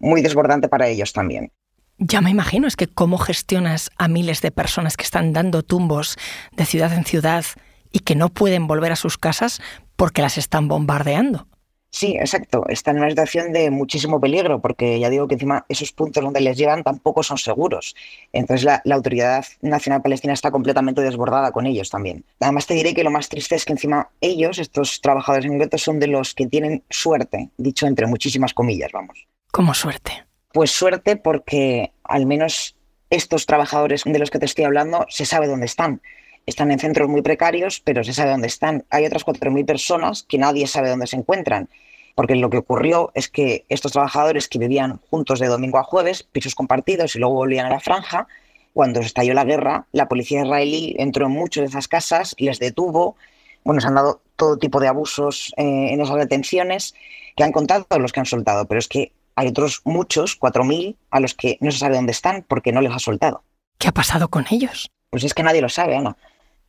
muy 0.00 0.20
desbordante 0.20 0.68
para 0.68 0.88
ellos 0.88 1.12
también. 1.12 1.52
Ya 1.98 2.20
me 2.20 2.30
imagino, 2.30 2.66
es 2.66 2.76
que 2.76 2.88
cómo 2.88 3.18
gestionas 3.18 3.90
a 3.98 4.08
miles 4.08 4.40
de 4.42 4.50
personas 4.50 4.96
que 4.96 5.04
están 5.04 5.32
dando 5.32 5.62
tumbos 5.62 6.16
de 6.52 6.64
ciudad 6.64 6.92
en 6.92 7.04
ciudad 7.04 7.44
y 7.92 8.00
que 8.00 8.16
no 8.16 8.28
pueden 8.28 8.66
volver 8.66 8.92
a 8.92 8.96
sus 8.96 9.16
casas 9.16 9.60
porque 9.96 10.22
las 10.22 10.36
están 10.36 10.66
bombardeando. 10.66 11.46
Sí, 11.94 12.16
exacto. 12.16 12.64
Están 12.68 12.96
en 12.96 13.02
una 13.02 13.10
situación 13.10 13.52
de 13.52 13.70
muchísimo 13.70 14.20
peligro 14.20 14.60
porque 14.60 14.98
ya 14.98 15.08
digo 15.10 15.28
que 15.28 15.34
encima 15.34 15.64
esos 15.68 15.92
puntos 15.92 16.24
donde 16.24 16.40
les 16.40 16.58
llevan 16.58 16.82
tampoco 16.82 17.22
son 17.22 17.38
seguros. 17.38 17.94
Entonces 18.32 18.64
la, 18.64 18.82
Autoridad 18.92 19.44
Nacional 19.62 20.02
Palestina 20.02 20.32
está 20.32 20.50
completamente 20.50 21.02
desbordada 21.02 21.52
con 21.52 21.66
ellos 21.66 21.90
también. 21.90 22.24
Además 22.40 22.66
te 22.66 22.74
diré 22.74 22.94
que 22.94 23.04
lo 23.04 23.12
más 23.12 23.28
triste 23.28 23.54
es 23.54 23.64
que 23.64 23.74
encima 23.74 24.10
ellos, 24.20 24.58
estos 24.58 25.00
trabajadores 25.00 25.46
en 25.46 25.56
guetos, 25.56 25.82
son 25.82 26.00
de 26.00 26.08
los 26.08 26.34
que 26.34 26.48
tienen 26.48 26.82
suerte, 26.90 27.50
dicho 27.58 27.86
entre 27.86 28.08
muchísimas 28.08 28.54
comillas, 28.54 28.90
vamos. 28.92 29.28
¿Cómo 29.52 29.72
suerte? 29.72 30.24
Pues 30.54 30.70
suerte 30.70 31.16
porque 31.16 31.92
al 32.04 32.24
menos 32.24 32.76
estos 33.10 33.44
trabajadores 33.44 34.04
de 34.04 34.18
los 34.18 34.30
que 34.30 34.38
te 34.38 34.46
estoy 34.46 34.64
hablando 34.64 35.04
se 35.10 35.26
sabe 35.26 35.48
dónde 35.48 35.66
están 35.66 36.00
están 36.46 36.70
en 36.70 36.78
centros 36.78 37.08
muy 37.08 37.22
precarios, 37.22 37.80
pero 37.80 38.04
se 38.04 38.12
sabe 38.12 38.30
dónde 38.30 38.46
están. 38.46 38.84
Hay 38.90 39.04
otras 39.04 39.24
4.000 39.26 39.64
personas 39.66 40.22
que 40.22 40.38
nadie 40.38 40.66
sabe 40.66 40.90
dónde 40.90 41.06
se 41.06 41.16
encuentran 41.16 41.68
porque 42.14 42.36
lo 42.36 42.50
que 42.50 42.58
ocurrió 42.58 43.10
es 43.14 43.28
que 43.28 43.64
estos 43.68 43.90
trabajadores 43.90 44.48
que 44.48 44.60
vivían 44.60 45.00
juntos 45.10 45.40
de 45.40 45.48
domingo 45.48 45.78
a 45.78 45.82
jueves, 45.82 46.22
pisos 46.22 46.54
compartidos 46.54 47.16
y 47.16 47.18
luego 47.18 47.34
volvían 47.34 47.66
a 47.66 47.70
la 47.70 47.80
franja, 47.80 48.28
cuando 48.72 49.00
estalló 49.00 49.34
la 49.34 49.44
guerra, 49.44 49.86
la 49.90 50.06
policía 50.06 50.42
israelí 50.42 50.94
entró 50.98 51.26
en 51.26 51.32
muchas 51.32 51.62
de 51.62 51.68
esas 51.70 51.88
casas, 51.88 52.36
les 52.38 52.60
detuvo, 52.60 53.16
bueno, 53.64 53.80
se 53.80 53.88
han 53.88 53.96
dado 53.96 54.20
todo 54.36 54.58
tipo 54.58 54.78
de 54.78 54.86
abusos 54.86 55.52
eh, 55.56 55.88
en 55.90 56.00
esas 56.00 56.16
detenciones 56.16 56.94
que 57.36 57.42
han 57.42 57.50
contado 57.50 57.86
los 57.98 58.12
que 58.12 58.20
han 58.20 58.26
soltado, 58.26 58.66
pero 58.66 58.78
es 58.78 58.86
que 58.86 59.10
hay 59.34 59.48
otros 59.48 59.82
muchos, 59.84 60.38
4.000, 60.38 60.96
a 61.10 61.20
los 61.20 61.34
que 61.34 61.58
no 61.60 61.70
se 61.70 61.78
sabe 61.78 61.96
dónde 61.96 62.12
están 62.12 62.44
porque 62.46 62.72
no 62.72 62.80
les 62.80 62.92
ha 62.92 62.98
soltado. 62.98 63.42
¿Qué 63.78 63.88
ha 63.88 63.92
pasado 63.92 64.28
con 64.28 64.46
ellos? 64.50 64.90
Pues 65.10 65.24
es 65.24 65.34
que 65.34 65.42
nadie 65.42 65.60
lo 65.60 65.68
sabe, 65.68 65.96
Ana 65.96 66.16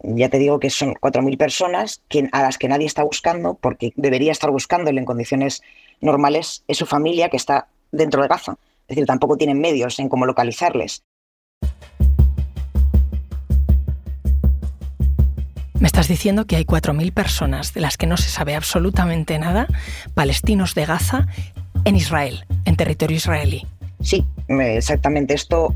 ya 0.04 0.30
te 0.30 0.40
digo 0.40 0.60
que 0.60 0.70
son 0.70 0.94
4.000 0.94 1.38
personas 1.38 2.02
que, 2.10 2.30
a 2.32 2.42
las 2.42 2.58
que 2.58 2.68
nadie 2.68 2.86
está 2.86 3.04
buscando, 3.04 3.56
porque 3.56 3.94
debería 3.96 4.32
estar 4.32 4.52
buscándole 4.52 5.00
en 5.00 5.06
condiciones 5.06 5.62
normales, 6.02 6.64
es 6.68 6.78
su 6.78 6.86
familia 6.86 7.30
que 7.30 7.38
está 7.38 7.68
dentro 7.92 8.22
de 8.22 8.28
Gaza. 8.28 8.58
Es 8.88 8.90
decir, 8.90 9.06
tampoco 9.06 9.38
tienen 9.38 9.60
medios 9.60 9.98
en 10.00 10.10
cómo 10.10 10.26
localizarles. 10.26 11.04
Me 15.80 15.88
estás 15.88 16.08
diciendo 16.08 16.46
que 16.46 16.56
hay 16.56 16.64
4.000 16.64 17.14
personas 17.14 17.74
de 17.74 17.82
las 17.82 17.98
que 17.98 18.08
no 18.08 18.18
se 18.18 18.30
sabe 18.30 18.56
absolutamente 18.56 19.38
nada, 19.40 19.68
palestinos 20.14 20.74
de 20.74 20.86
Gaza, 20.86 21.28
en 21.86 21.96
Israel, 21.96 22.46
en 22.66 22.76
territorio 22.76 23.18
israelí. 23.18 23.66
Sí, 24.02 24.26
exactamente. 24.50 25.34
Esto 25.34 25.74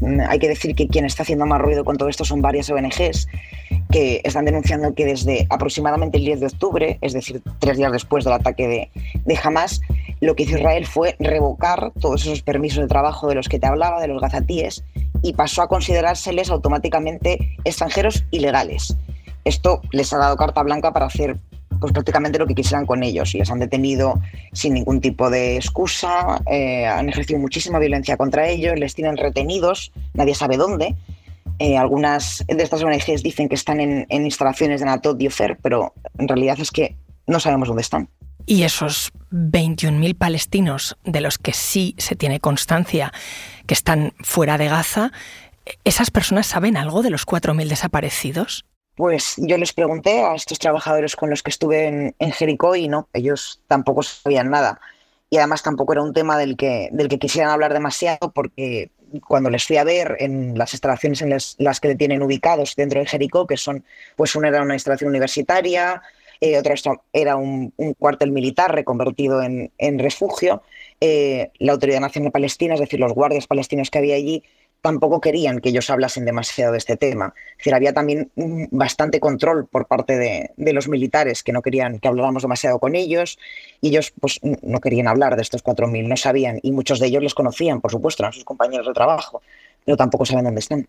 Mm, 0.00 0.20
hay 0.28 0.38
que 0.38 0.48
decir 0.48 0.74
que 0.74 0.88
quien 0.88 1.06
está 1.06 1.22
haciendo 1.22 1.46
más 1.46 1.60
ruido 1.60 1.84
con 1.84 1.96
todo 1.96 2.08
esto 2.08 2.24
son 2.24 2.42
varias 2.42 2.68
ONGs 2.68 3.28
que 3.90 4.20
están 4.24 4.44
denunciando 4.44 4.94
que 4.94 5.06
desde 5.06 5.46
aproximadamente 5.48 6.18
el 6.18 6.24
10 6.24 6.40
de 6.40 6.46
octubre, 6.46 6.98
es 7.00 7.12
decir, 7.12 7.40
tres 7.60 7.78
días 7.78 7.92
después 7.92 8.24
del 8.24 8.34
ataque 8.34 8.68
de, 8.68 8.90
de 9.24 9.38
Hamas, 9.42 9.80
lo 10.20 10.34
que 10.34 10.42
hizo 10.42 10.58
Israel 10.58 10.86
fue 10.86 11.16
revocar 11.18 11.92
todos 12.00 12.22
esos 12.26 12.42
permisos 12.42 12.82
de 12.82 12.88
trabajo 12.88 13.28
de 13.28 13.36
los 13.36 13.48
que 13.48 13.58
te 13.58 13.66
hablaba, 13.66 14.00
de 14.00 14.08
los 14.08 14.20
gazatíes, 14.20 14.84
y 15.22 15.32
pasó 15.32 15.62
a 15.62 15.68
considerárseles 15.68 16.50
automáticamente 16.50 17.56
extranjeros 17.64 18.24
ilegales. 18.30 18.96
Esto 19.44 19.80
les 19.92 20.12
ha 20.12 20.18
dado 20.18 20.36
carta 20.36 20.62
blanca 20.62 20.92
para 20.92 21.06
hacer 21.06 21.38
pues 21.80 21.92
prácticamente 21.92 22.38
lo 22.38 22.46
que 22.46 22.54
quisieran 22.54 22.86
con 22.86 23.02
ellos. 23.02 23.34
Les 23.34 23.50
han 23.50 23.58
detenido 23.58 24.20
sin 24.52 24.74
ningún 24.74 25.00
tipo 25.00 25.30
de 25.30 25.56
excusa, 25.56 26.40
eh, 26.50 26.86
han 26.86 27.08
ejercido 27.08 27.38
muchísima 27.38 27.78
violencia 27.78 28.16
contra 28.16 28.48
ellos, 28.48 28.78
les 28.78 28.94
tienen 28.94 29.16
retenidos, 29.16 29.92
nadie 30.14 30.34
sabe 30.34 30.56
dónde. 30.56 30.96
Eh, 31.58 31.78
algunas 31.78 32.44
de 32.46 32.62
estas 32.62 32.82
ONGs 32.82 33.22
dicen 33.22 33.48
que 33.48 33.54
están 33.54 33.80
en, 33.80 34.06
instalaciones 34.10 34.80
de 34.80 34.86
Natot 34.86 35.20
y 35.20 35.28
pero 35.62 35.94
en 36.18 36.28
realidad 36.28 36.58
es 36.60 36.70
que 36.70 36.96
no 37.26 37.40
sabemos 37.40 37.68
dónde 37.68 37.82
están. 37.82 38.08
Y 38.44 38.62
esos 38.62 39.10
21.000 39.32 40.16
palestinos 40.16 40.96
de 41.04 41.20
los 41.20 41.38
que 41.38 41.52
sí 41.52 41.94
se 41.98 42.14
tiene 42.14 42.40
constancia 42.40 43.12
que 43.66 43.74
están 43.74 44.12
fuera 44.20 44.58
de 44.58 44.68
Gaza, 44.68 45.10
¿esas 45.84 46.10
personas 46.10 46.46
saben 46.46 46.76
algo 46.76 47.02
de 47.02 47.10
los 47.10 47.26
4.000 47.26 47.68
desaparecidos? 47.68 48.64
Pues 48.96 49.34
yo 49.36 49.58
les 49.58 49.72
pregunté 49.72 50.22
a 50.22 50.34
estos 50.34 50.58
trabajadores 50.58 51.16
con 51.16 51.30
los 51.30 51.42
que 51.42 51.50
estuve 51.50 51.86
en, 51.86 52.14
en, 52.18 52.32
Jericó 52.32 52.74
y 52.76 52.88
no, 52.88 53.08
ellos 53.12 53.60
tampoco 53.68 54.02
sabían 54.02 54.50
nada. 54.50 54.80
Y 55.28 55.36
además 55.36 55.62
tampoco 55.62 55.92
era 55.92 56.02
un 56.02 56.14
tema 56.14 56.38
del 56.38 56.56
que, 56.56 56.88
del 56.92 57.08
que 57.08 57.18
quisieran 57.18 57.50
hablar 57.50 57.74
demasiado 57.74 58.32
porque 58.32 58.90
cuando 59.26 59.50
les 59.50 59.64
fui 59.64 59.76
a 59.76 59.84
ver 59.84 60.16
en 60.20 60.56
las 60.56 60.72
instalaciones 60.72 61.22
en 61.22 61.30
las, 61.30 61.80
que 61.80 61.88
le 61.88 61.94
tienen 61.94 62.22
ubicados 62.22 62.74
dentro 62.76 63.00
de 63.00 63.06
Jericó, 63.06 63.46
que 63.46 63.56
son, 63.56 63.84
pues 64.16 64.34
una 64.34 64.48
era 64.48 64.62
una 64.62 64.74
instalación 64.74 65.10
universitaria, 65.10 66.02
eh, 66.40 66.58
otra 66.58 66.74
era 67.12 67.36
un, 67.36 67.72
cuartel 67.98 68.30
militar 68.30 68.74
reconvertido 68.74 69.42
en, 69.42 69.98
refugio, 69.98 70.62
eh, 71.00 71.50
la 71.58 71.72
Autoridad 71.72 72.00
Nacional 72.00 72.32
Palestina, 72.32 72.74
es 72.74 72.80
decir, 72.80 73.00
los 73.00 73.12
guardias 73.12 73.46
palestinos 73.46 73.90
que 73.90 73.98
había 73.98 74.16
allí, 74.16 74.42
tampoco 74.86 75.20
querían 75.20 75.58
que 75.58 75.70
ellos 75.70 75.90
hablasen 75.90 76.24
demasiado 76.24 76.70
de 76.70 76.78
este 76.78 76.96
tema. 76.96 77.34
Es 77.50 77.56
decir, 77.58 77.74
había 77.74 77.92
también 77.92 78.30
bastante 78.70 79.18
control 79.18 79.66
por 79.66 79.88
parte 79.88 80.16
de, 80.16 80.72
los 80.72 80.86
militares 80.86 81.42
que 81.42 81.52
no 81.52 81.60
querían 81.60 81.98
que 81.98 82.06
habláramos 82.06 82.42
demasiado 82.42 82.78
con 82.78 82.94
ellos 82.94 83.36
y 83.80 83.88
ellos 83.88 84.12
pues 84.20 84.38
no 84.42 84.78
querían 84.78 85.08
hablar 85.08 85.34
de 85.34 85.42
estos 85.42 85.64
4.000, 85.64 86.06
no 86.06 86.16
sabían 86.16 86.60
y 86.62 86.70
muchos 86.70 87.00
de 87.00 87.08
ellos 87.08 87.20
les 87.20 87.34
conocían, 87.34 87.80
por 87.80 87.90
supuesto, 87.90 88.22
eran 88.22 88.32
sus 88.32 88.44
compañeros 88.44 88.86
de 88.86 88.92
trabajo, 88.92 89.42
pero 89.84 89.96
tampoco 89.96 90.24
saben 90.24 90.44
dónde 90.44 90.60
están. 90.60 90.88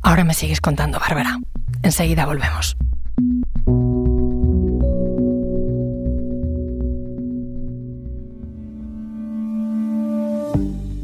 Ahora 0.00 0.24
me 0.24 0.32
sigues 0.32 0.62
contando, 0.62 0.98
Bárbara. 0.98 1.36
Enseguida 1.82 2.24
volvemos. 2.24 2.78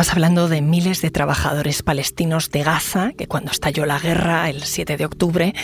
Estabas 0.00 0.14
hablando 0.14 0.48
de 0.48 0.62
miles 0.62 1.02
de 1.02 1.10
trabajadores 1.10 1.82
palestinos 1.82 2.52
de 2.52 2.62
Gaza 2.62 3.10
que 3.18 3.26
cuando 3.26 3.50
estalló 3.50 3.84
la 3.84 3.98
guerra 3.98 4.48
el 4.48 4.62
7 4.62 4.96
de 4.96 5.04
octubre, 5.04 5.54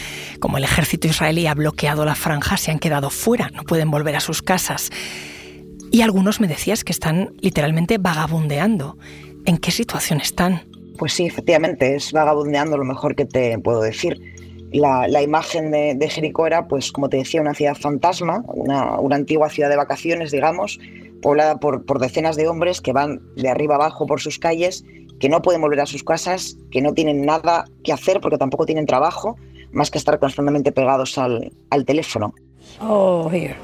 como 0.41 0.59
el 0.59 0.65
ejército 0.65 1.07
israelí 1.07 1.47
ha 1.47 1.55
bloqueado 1.55 2.05
la 2.05 2.17
franja, 2.17 2.57
se 2.57 2.73
han 2.73 2.81
quedado 2.81 3.11
fuera, 3.11 3.51
no 3.51 3.63
pueden 3.63 3.93
volver 3.93 4.17
a 4.17 4.21
sus 4.21 4.43
casas. 4.43 4.91
Y 5.93 6.01
algunos 6.01 6.41
me 6.41 6.49
decías 6.49 6.83
que 6.83 6.91
están 6.91 7.35
literalmente 7.43 7.99
vagabundeando. 7.99 8.99
¿En 9.45 9.57
qué 9.59 9.71
situación 9.71 10.21
están? 10.21 10.63
Pues 10.99 11.13
sí, 11.13 11.27
efectivamente, 11.27 11.95
es 11.95 12.11
vagabundeando 12.11 12.77
lo 12.77 12.85
mejor 12.85 13.15
que 13.15 13.27
te 13.27 13.57
puedo 13.61 13.83
decir. 13.83 14.21
La, 14.73 15.23
imagen 15.23 15.71
de, 15.71 16.09
Jericó 16.11 16.49
era, 16.49 16.67
pues 16.67 16.91
como 16.91 17.09
te 17.09 17.19
decía, 17.19 17.41
una 17.41 17.55
ciudad 17.55 17.77
fantasma, 17.77 18.43
una, 18.49 18.99
una 18.99 19.15
antigua 19.15 19.49
ciudad 19.49 19.69
de 19.69 19.77
vacaciones, 19.77 20.33
digamos, 20.33 20.81
poblada 21.25 21.57
por, 21.57 21.87
por 21.87 21.99
decenas 22.01 22.37
de 22.37 22.47
hombres 22.49 22.83
que 22.83 22.93
van 22.93 23.23
de 23.35 23.49
arriba 23.49 23.77
abajo 23.77 24.07
por 24.07 24.21
sus 24.21 24.39
calles, 24.39 24.85
que 25.19 25.31
no 25.31 25.41
pueden 25.41 25.63
volver 25.63 25.81
a 25.81 25.87
sus 25.87 26.05
casas, 26.05 26.59
que 26.71 26.83
no 26.83 26.93
tienen 26.93 27.25
nada 27.25 27.65
que 27.83 27.95
hacer 27.95 28.21
porque 28.21 28.37
tampoco 28.37 28.67
tienen 28.67 28.85
trabajo, 28.85 29.37
más 29.73 29.91
que 29.91 29.97
estar 29.97 30.19
constantemente 30.19 30.71
pegados 30.71 31.17
al, 31.17 31.51
al 31.71 31.87
teléfono. 31.87 32.35
Oh, 32.79 33.31
here. 33.33 33.57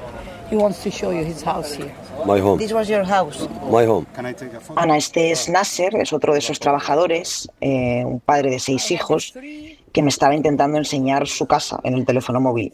He 0.49 0.55
wants 0.57 0.81
to 0.83 0.89
show 0.89 1.11
you 1.11 1.23
his 1.23 1.43
house 1.43 1.77
here. 1.77 1.93
My 2.25 2.41
home. 2.41 2.57
This 2.57 2.73
was 2.73 2.89
your 2.89 3.05
house. 3.05 3.47
My 3.69 3.85
home. 3.85 4.07
Ana, 4.75 4.97
este 4.97 5.29
es 5.31 5.47
Nasser, 5.47 5.95
es 5.97 6.11
otro 6.13 6.33
de 6.33 6.39
esos 6.39 6.59
trabajadores, 6.59 7.47
eh, 7.61 8.03
un 8.03 8.19
padre 8.19 8.49
de 8.49 8.59
seis 8.59 8.89
hijos, 8.89 9.35
que 9.93 10.01
me 10.01 10.09
estaba 10.09 10.33
intentando 10.33 10.79
enseñar 10.79 11.27
su 11.27 11.45
casa 11.45 11.79
en 11.83 11.93
el 11.93 12.05
teléfono 12.05 12.41
móvil. 12.41 12.73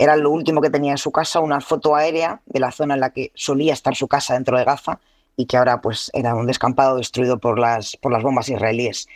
Era 0.00 0.14
lo 0.14 0.30
último 0.30 0.60
que 0.60 0.70
tenía 0.70 0.92
en 0.92 0.98
su 0.98 1.10
casa, 1.10 1.40
una 1.40 1.60
foto 1.60 1.96
aérea 1.96 2.40
de 2.46 2.60
la 2.60 2.70
zona 2.70 2.94
en 2.94 3.00
la 3.00 3.10
que 3.10 3.32
solía 3.34 3.72
estar 3.72 3.96
su 3.96 4.06
casa 4.06 4.34
dentro 4.34 4.56
de 4.56 4.62
Gaza 4.62 5.00
y 5.36 5.46
que 5.46 5.56
ahora 5.56 5.80
pues 5.80 6.08
era 6.14 6.36
un 6.36 6.46
descampado 6.46 6.98
destruido 6.98 7.38
por 7.40 7.58
las, 7.58 7.96
por 7.96 8.12
las 8.12 8.22
bombas 8.22 8.48
israelíes. 8.48 9.08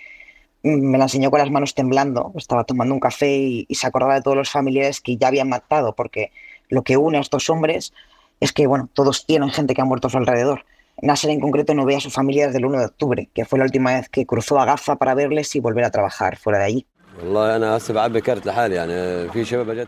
Me 0.65 0.99
la 0.99 1.05
enseñó 1.05 1.31
con 1.31 1.39
las 1.39 1.53
manos 1.53 1.77
temblando, 1.77 2.33
estaba 2.37 2.65
tomando 2.65 2.95
un 2.95 2.99
café 2.99 3.33
y, 3.33 3.67
se 3.73 3.87
acordaba 3.87 4.15
de 4.15 4.23
todos 4.23 4.37
los 4.37 4.51
familiares 4.51 5.01
que 5.01 5.17
ya 5.17 5.29
habían 5.29 5.49
matado, 5.49 5.95
porque 5.95 6.33
lo 6.69 6.83
que 6.83 6.97
une 6.97 7.19
a 7.19 7.21
estos 7.21 7.49
hombres 7.49 7.93
es 8.41 8.53
que, 8.53 8.67
bueno, 8.67 8.89
todos 8.93 9.25
tienen 9.25 9.51
gente 9.51 9.75
que 9.75 9.83
ha 9.83 9.85
muerto 9.85 10.09
a 10.09 10.11
su 10.11 10.19
alrededor. 10.19 10.65
Nasser 11.01 11.31
en 11.31 11.39
concreto 11.39 11.75
no 11.75 11.85
ve 11.85 11.95
a 11.95 12.01
su 12.01 12.11
familia 12.11 12.47
desde 12.47 12.59
el 12.59 12.67
1 12.67 12.81
de 12.81 12.87
octubre, 12.87 13.31
que 13.33 13.45
fue 13.45 13.61
la 13.61 13.67
última 13.67 13.95
vez 13.95 14.09
que 14.09 14.27
cruzó 14.27 14.59
a 14.59 14.65
Gaza 14.65 14.97
para 14.97 15.15
verles 15.15 15.55
y 15.55 15.61
volver 15.61 15.85
a 15.85 15.93
trabajar 15.93 16.37
fuera 16.39 16.59
de 16.59 16.65
allí. 16.65 16.87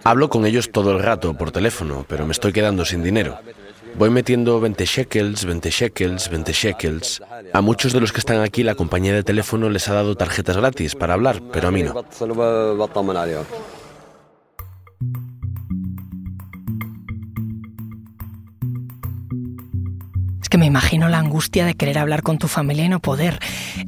Hablo 0.05 0.29
con 0.29 0.47
ellos 0.47 0.71
todo 0.71 0.93
el 0.93 1.03
rato 1.03 1.35
por 1.35 1.51
teléfono, 1.51 2.05
pero 2.09 2.27
me 2.27 2.33
estoy 2.33 2.53
quedando 2.53 2.85
sin 2.85 3.03
dinero. 3.03 3.39
Voy 3.97 4.11
metiendo 4.11 4.61
20 4.61 4.85
shekels, 4.85 5.45
20 5.45 5.71
shekels, 5.71 6.29
20 6.29 6.53
shekels. 6.53 7.23
A 7.53 7.61
muchos 7.61 7.93
de 7.93 8.01
los 8.01 8.13
que 8.13 8.19
están 8.19 8.41
aquí 8.41 8.63
la 8.63 8.75
compañía 8.75 9.15
de 9.15 9.23
teléfono 9.23 9.71
les 9.71 9.89
ha 9.89 9.95
dado 9.95 10.17
tarjetas 10.17 10.57
gratis 10.57 10.95
para 10.97 11.15
hablar, 11.15 11.41
pero 11.53 11.69
a 11.69 11.71
mí 11.71 11.83
no. 11.85 12.05
Que 20.49 20.59
me 20.59 20.67
imagino 20.67 21.09
la 21.09 21.19
angustia 21.19 21.65
de 21.65 21.75
querer 21.75 21.99
hablar 21.99 22.23
con 22.23 22.39
tu 22.39 22.49
familia 22.49 22.85
y 22.85 22.89
no 22.89 23.01
poder. 23.01 23.39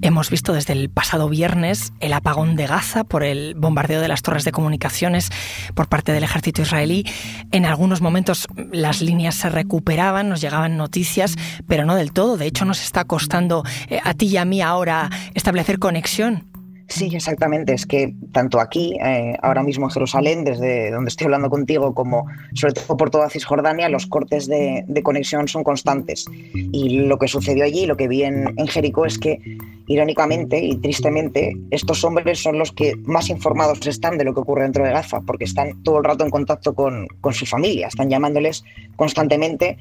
Hemos 0.02 0.30
visto 0.30 0.52
desde 0.52 0.72
el 0.72 0.90
pasado 0.90 1.28
viernes 1.28 1.92
el 2.00 2.12
apagón 2.12 2.56
de 2.56 2.66
Gaza 2.66 3.04
por 3.04 3.24
el 3.24 3.54
bombardeo 3.54 4.00
de 4.00 4.08
las 4.08 4.22
torres 4.22 4.44
de 4.44 4.52
comunicaciones 4.52 5.30
por 5.74 5.88
parte 5.88 6.12
del 6.12 6.24
ejército 6.24 6.62
israelí. 6.62 7.04
En 7.52 7.66
algunos 7.66 8.00
momentos 8.00 8.46
las 8.72 9.02
líneas 9.02 9.34
se 9.34 9.50
recuperaban, 9.50 10.28
nos 10.28 10.40
llegaban 10.40 10.76
noticias, 10.76 11.36
pero 11.66 11.84
no 11.84 11.94
del 11.94 12.12
todo. 12.12 12.36
De 12.36 12.46
hecho, 12.46 12.64
nos 12.64 12.82
está 12.82 13.04
costando 13.04 13.62
eh, 13.88 14.00
a 14.02 14.14
ti 14.14 14.26
y 14.26 14.36
a 14.36 14.44
mí 14.44 14.62
ahora 14.62 15.10
establecer 15.34 15.78
conexión. 15.78 16.55
Sí, 16.88 17.10
exactamente. 17.12 17.74
Es 17.74 17.84
que 17.84 18.14
tanto 18.32 18.60
aquí, 18.60 18.96
eh, 19.04 19.36
ahora 19.42 19.62
mismo 19.62 19.86
en 19.86 19.90
Jerusalén, 19.90 20.44
desde 20.44 20.92
donde 20.92 21.08
estoy 21.08 21.24
hablando 21.24 21.50
contigo, 21.50 21.94
como 21.94 22.26
sobre 22.54 22.74
todo 22.74 22.96
por 22.96 23.10
toda 23.10 23.28
Cisjordania, 23.28 23.88
los 23.88 24.06
cortes 24.06 24.46
de, 24.46 24.84
conexión 25.02 25.48
son 25.48 25.64
constantes. 25.64 26.26
Y 26.54 27.00
lo 27.00 27.18
que 27.18 27.26
sucedió 27.28 27.64
allí, 27.64 27.86
lo 27.86 27.96
que 27.96 28.06
vi 28.08 28.22
en, 28.22 28.54
Jericó, 28.68 29.04
es 29.04 29.18
que, 29.18 29.40
irónicamente 29.88 30.64
y 30.64 30.76
tristemente, 30.76 31.56
estos 31.70 32.04
hombres 32.04 32.40
son 32.40 32.58
los 32.58 32.72
que 32.72 32.94
más 33.04 33.30
informados 33.30 33.84
están 33.86 34.16
de 34.16 34.24
lo 34.24 34.32
que 34.32 34.40
ocurre 34.40 34.62
dentro 34.62 34.84
de 34.84 34.92
Gaza, 34.92 35.20
porque 35.26 35.44
están 35.44 35.82
todo 35.82 35.98
el 35.98 36.04
rato 36.04 36.24
en 36.24 36.30
contacto 36.30 36.74
con, 36.74 37.08
con 37.20 37.34
su 37.34 37.46
familia, 37.46 37.88
están 37.88 38.10
llamándoles 38.10 38.64
constantemente, 38.94 39.76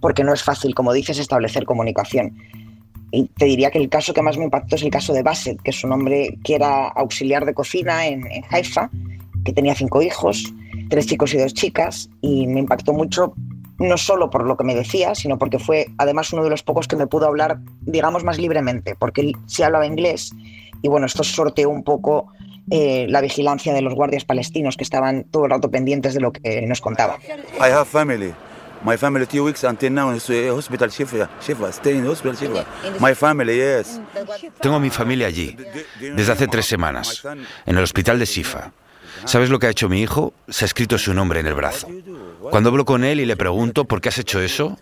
porque 0.00 0.24
no 0.24 0.34
es 0.34 0.42
fácil, 0.42 0.74
como 0.74 0.92
dices, 0.92 1.18
establecer 1.18 1.64
comunicación. 1.64 2.36
Y 3.12 3.24
te 3.28 3.44
diría 3.44 3.70
que 3.70 3.78
el 3.78 3.88
caso 3.88 4.14
que 4.14 4.22
más 4.22 4.38
me 4.38 4.44
impactó 4.44 4.76
es 4.76 4.82
el 4.82 4.90
caso 4.90 5.12
de 5.12 5.22
Bassett, 5.22 5.60
que 5.62 5.70
es 5.70 5.84
un 5.84 5.92
hombre 5.92 6.38
que 6.44 6.54
era 6.54 6.88
auxiliar 6.88 7.44
de 7.44 7.54
cocina 7.54 8.06
en, 8.06 8.24
Haifa, 8.50 8.90
que 9.44 9.52
tenía 9.52 9.74
cinco 9.74 10.02
hijos, 10.02 10.52
tres 10.88 11.06
chicos 11.06 11.34
y 11.34 11.38
dos 11.38 11.54
chicas, 11.54 12.08
y 12.20 12.46
me 12.46 12.60
impactó 12.60 12.92
mucho 12.92 13.34
no 13.78 13.96
solo 13.96 14.28
por 14.28 14.46
lo 14.46 14.56
que 14.56 14.64
me 14.64 14.74
decía, 14.74 15.14
sino 15.14 15.38
porque 15.38 15.58
fue 15.58 15.86
además 15.96 16.32
uno 16.32 16.44
de 16.44 16.50
los 16.50 16.62
pocos 16.62 16.86
que 16.86 16.96
me 16.96 17.06
pudo 17.06 17.26
hablar, 17.26 17.60
digamos, 17.80 18.24
más 18.24 18.38
libremente, 18.38 18.94
porque 18.94 19.22
él 19.22 19.36
sí 19.46 19.62
hablaba 19.62 19.86
inglés 19.86 20.32
y 20.82 20.88
bueno, 20.88 21.06
esto 21.06 21.24
sorteó 21.24 21.70
un 21.70 21.82
poco 21.82 22.28
eh, 22.70 23.06
la 23.08 23.20
vigilancia 23.20 23.72
de 23.74 23.82
los 23.82 23.94
guardias 23.94 24.24
palestinos 24.24 24.76
que 24.76 24.84
estaban 24.84 25.24
todo 25.24 25.44
el 25.44 25.50
rato 25.50 25.70
pendientes 25.70 26.14
de 26.14 26.20
lo 26.20 26.32
que 26.32 26.66
nos 26.66 26.80
contaba. 26.80 27.18
My 28.82 28.96
family 28.96 29.26
two 29.26 29.44
weeks 29.44 29.64
until 29.64 29.92
now 29.92 30.10
is 30.10 30.28
uh, 30.30 30.54
hospital 30.54 30.88
Shifa, 30.88 31.28
Shifa, 31.40 31.72
stay 31.72 31.98
in 31.98 32.06
hospital 32.06 32.34
Shifa. 32.34 32.64
My 32.98 33.14
family, 33.14 33.56
yes. 33.56 34.00
Tengo 34.60 34.80
mi 34.80 34.88
familia 34.90 35.26
allí 35.26 35.56
desde 36.00 36.32
hace 36.32 36.48
tres 36.48 36.66
semanas, 36.66 37.22
en 37.66 37.76
el 37.76 37.84
hospital 37.84 38.18
de 38.18 38.24
Shifa. 38.24 38.72
¿Sabes 39.26 39.50
lo 39.50 39.58
que 39.58 39.66
ha 39.66 39.70
hecho 39.70 39.88
mi 39.88 40.00
hijo? 40.00 40.32
Se 40.48 40.64
ha 40.64 40.66
escrito 40.66 40.96
su 40.96 41.12
nombre 41.12 41.40
en 41.40 41.46
el 41.46 41.54
brazo. 41.54 41.88
Cuando 42.40 42.70
hablo 42.70 42.86
con 42.86 43.04
él 43.04 43.20
y 43.20 43.26
le 43.26 43.36
pregunto 43.36 43.84
por 43.84 44.00
qué 44.00 44.08
has 44.08 44.18
hecho 44.18 44.40
eso, 44.40 44.78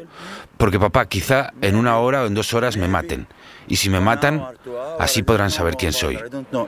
porque 0.58 0.78
papá, 0.78 1.06
quizá 1.06 1.52
en 1.60 1.74
una 1.74 1.98
hora 1.98 2.22
o 2.22 2.26
en 2.26 2.34
dos 2.34 2.54
horas 2.54 2.76
me 2.76 2.86
maten. 2.86 3.26
Y 3.66 3.76
si 3.76 3.90
me 3.90 4.00
matan, 4.00 4.46
así 5.00 5.24
podrán 5.24 5.50
saber 5.50 5.76
quién 5.76 5.92
soy. 5.92 6.20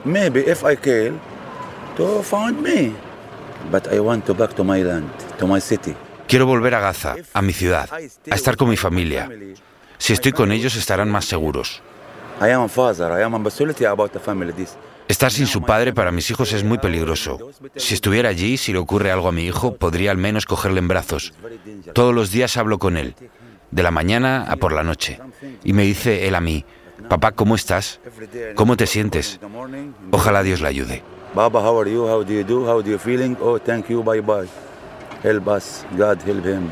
Maybe 0.03 0.41
if 0.41 0.63
I 0.63 0.75
kill, 0.75 1.13
to 1.95 2.21
find 2.23 2.61
me. 2.61 2.93
But 3.71 3.87
I 3.93 3.99
want 3.99 4.25
to 4.25 4.33
back 4.33 4.53
to 4.55 4.63
my 4.63 4.83
land, 4.83 5.09
to 5.37 5.47
my 5.47 5.61
city. 5.61 5.95
Quiero 6.31 6.45
volver 6.45 6.73
a 6.75 6.79
Gaza, 6.79 7.15
a 7.33 7.41
mi 7.41 7.51
ciudad, 7.51 7.89
a 7.91 8.35
estar 8.35 8.55
con 8.55 8.69
mi 8.69 8.77
familia. 8.77 9.29
Si 9.97 10.13
estoy 10.13 10.31
con 10.31 10.53
ellos 10.53 10.77
estarán 10.77 11.09
más 11.09 11.25
seguros. 11.25 11.81
Estar 15.09 15.29
sin 15.29 15.45
su 15.45 15.61
padre 15.61 15.91
para 15.91 16.13
mis 16.13 16.31
hijos 16.31 16.53
es 16.53 16.63
muy 16.63 16.77
peligroso. 16.77 17.51
Si 17.75 17.95
estuviera 17.95 18.29
allí, 18.29 18.55
si 18.55 18.71
le 18.71 18.79
ocurre 18.79 19.11
algo 19.11 19.27
a 19.27 19.33
mi 19.33 19.43
hijo, 19.45 19.75
podría 19.75 20.11
al 20.11 20.17
menos 20.17 20.45
cogerle 20.45 20.79
en 20.79 20.87
brazos. 20.87 21.33
Todos 21.93 22.15
los 22.15 22.31
días 22.31 22.55
hablo 22.55 22.79
con 22.79 22.95
él, 22.95 23.13
de 23.71 23.83
la 23.83 23.91
mañana 23.91 24.45
a 24.47 24.55
por 24.55 24.71
la 24.71 24.83
noche. 24.83 25.19
Y 25.65 25.73
me 25.73 25.83
dice 25.83 26.29
él 26.29 26.35
a 26.35 26.39
mí, 26.39 26.63
papá, 27.09 27.33
¿cómo 27.33 27.55
estás? 27.55 27.99
¿Cómo 28.55 28.77
te 28.77 28.87
sientes? 28.87 29.37
Ojalá 30.11 30.43
Dios 30.43 30.61
le 30.61 30.69
ayude. 30.69 31.03
Baba, 31.35 31.59
how 31.61 31.81
are 31.81 31.91
you? 31.91 32.07
How 32.07 32.23
do? 32.23 33.37
Oh, 33.41 33.59
thank. 33.59 33.87
Bye 33.89 34.21
bye. 34.21 34.70
Help 35.23 35.47
us. 35.47 35.85
God 35.97 36.19
help 36.25 36.45
him. 36.45 36.71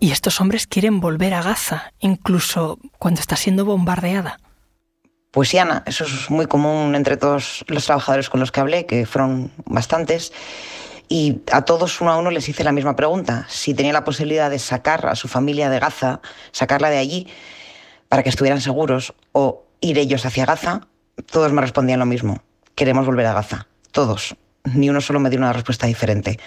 Y 0.00 0.12
estos 0.12 0.40
hombres 0.40 0.66
quieren 0.66 1.00
volver 1.00 1.34
a 1.34 1.42
Gaza, 1.42 1.92
incluso 1.98 2.78
cuando 2.98 3.20
está 3.20 3.36
siendo 3.36 3.64
bombardeada. 3.64 4.38
Pues 5.30 5.50
sí, 5.50 5.58
Ana, 5.58 5.82
eso 5.86 6.04
es 6.04 6.30
muy 6.30 6.46
común 6.46 6.94
entre 6.94 7.16
todos 7.16 7.64
los 7.68 7.84
trabajadores 7.84 8.30
con 8.30 8.40
los 8.40 8.50
que 8.50 8.60
hablé, 8.60 8.86
que 8.86 9.06
fueron 9.06 9.52
bastantes. 9.66 10.32
Y 11.08 11.42
a 11.52 11.62
todos 11.62 12.00
uno 12.00 12.12
a 12.12 12.16
uno 12.16 12.30
les 12.30 12.48
hice 12.48 12.64
la 12.64 12.72
misma 12.72 12.96
pregunta, 12.96 13.46
si 13.48 13.74
tenía 13.74 13.92
la 13.92 14.04
posibilidad 14.04 14.50
de 14.50 14.58
sacar 14.58 15.06
a 15.06 15.14
su 15.14 15.28
familia 15.28 15.68
de 15.68 15.78
Gaza, 15.78 16.20
sacarla 16.52 16.88
de 16.88 16.98
allí 16.98 17.28
para 18.08 18.22
que 18.22 18.28
estuvieran 18.28 18.60
seguros 18.60 19.14
o 19.32 19.64
ir 19.80 19.98
ellos 19.98 20.24
hacia 20.24 20.46
Gaza, 20.46 20.88
todos 21.30 21.52
me 21.52 21.60
respondían 21.60 21.98
lo 21.98 22.06
mismo, 22.06 22.42
queremos 22.74 23.06
volver 23.06 23.26
a 23.26 23.34
Gaza 23.34 23.66
todos. 23.90 24.36
Ni 24.64 24.90
uno 24.90 25.00
solo 25.00 25.20
me 25.20 25.30
dio 25.30 25.38
una 25.38 25.52
respuesta 25.52 25.86
diferente. 25.86 26.38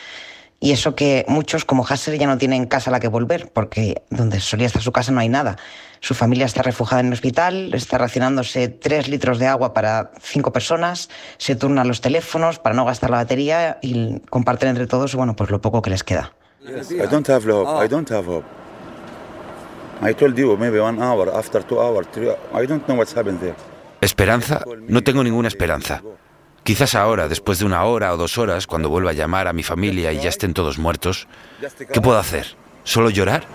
Y 0.63 0.72
eso 0.72 0.96
que 0.96 1.25
muchos, 1.27 1.65
como 1.65 1.86
Hasser, 1.86 2.17
ya 2.17 2.25
no 2.25 2.38
tienen 2.38 2.67
casa 2.67 2.89
a 2.89 2.93
la 2.93 3.01
que 3.01 3.10
volver, 3.10 3.51
porque 3.51 4.01
donde 4.10 4.39
solía 4.39 4.65
estar 4.65 4.82
su 4.82 4.93
casa 4.93 5.12
no 5.12 5.20
hay 5.20 5.27
nada. 5.27 5.58
Su 6.00 6.13
familia 6.13 6.46
está 6.46 6.62
refugiada 6.62 7.01
en 7.01 7.08
el 7.08 7.13
hospital, 7.13 7.74
está 7.74 7.98
racionándose 7.98 8.70
tres 8.70 9.10
litros 9.10 9.39
de 9.39 9.48
agua 9.48 9.74
para 9.74 10.12
cinco 10.22 10.53
personas, 10.53 11.10
se 11.38 11.58
turnan 11.58 11.89
los 11.89 12.00
teléfonos 12.00 12.60
para 12.60 12.75
no 12.75 12.86
gastar 12.86 13.10
la 13.10 13.17
batería 13.17 13.77
y 13.82 14.22
comparten 14.29 14.70
entre 14.70 14.88
todos, 14.88 15.13
bueno, 15.15 15.36
pues 15.36 15.50
lo 15.50 15.60
poco 15.60 15.82
que 15.82 15.89
les 15.89 16.05
queda. 16.05 16.32
I 16.65 17.08
don't 17.12 17.27
have 17.27 17.46
hope. 17.46 17.86
I 17.86 17.89
don't 17.89 18.10
have 18.10 18.25
hope. 18.25 18.46
I 20.01 20.13
told 20.13 20.38
you 20.38 20.55
maybe 20.55 20.79
one 20.79 21.03
hour, 21.03 21.29
after 21.36 21.62
two 21.62 21.82
hours, 21.82 22.08
three. 22.13 22.29
I 22.53 22.65
don't 22.65 22.88
know 22.88 22.96
what's 22.96 23.13
happened 23.13 23.41
there. 23.41 23.55
Esperanza, 24.00 24.63
no 24.88 25.03
tengo 25.03 25.25
ninguna 25.25 25.50
esperanza. 25.50 26.01
Quizás 26.63 26.96
ahora, 26.96 27.27
después 27.27 27.60
de 27.60 27.65
una 27.65 27.84
hora 27.84 28.13
o 28.13 28.17
dos 28.17 28.38
horas, 28.38 28.67
cuando 28.67 28.89
vuelva 28.89 29.12
a 29.12 29.13
llamar 29.13 29.48
a 29.48 29.53
mi 29.53 29.63
familia 29.63 30.13
y 30.13 30.20
ya 30.20 30.29
estén 30.29 30.53
todos 30.53 30.77
muertos, 30.77 31.27
¿qué 31.91 32.00
puedo 32.00 32.17
hacer? 32.17 32.55
¿Solo 32.86 33.10
llorar? 33.10 33.46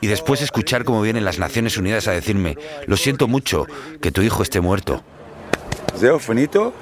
Y 0.00 0.06
después 0.06 0.42
escuchar 0.42 0.84
cómo 0.84 1.00
vienen 1.00 1.24
las 1.24 1.38
Naciones 1.38 1.78
Unidas 1.78 2.08
a 2.08 2.12
decirme, 2.12 2.56
lo 2.86 2.96
siento 2.96 3.26
mucho 3.26 3.66
que 4.02 4.12
tu 4.12 4.20
hijo 4.20 4.42
esté 4.42 4.60
muerto. 4.60 5.02
finito? 6.20 6.74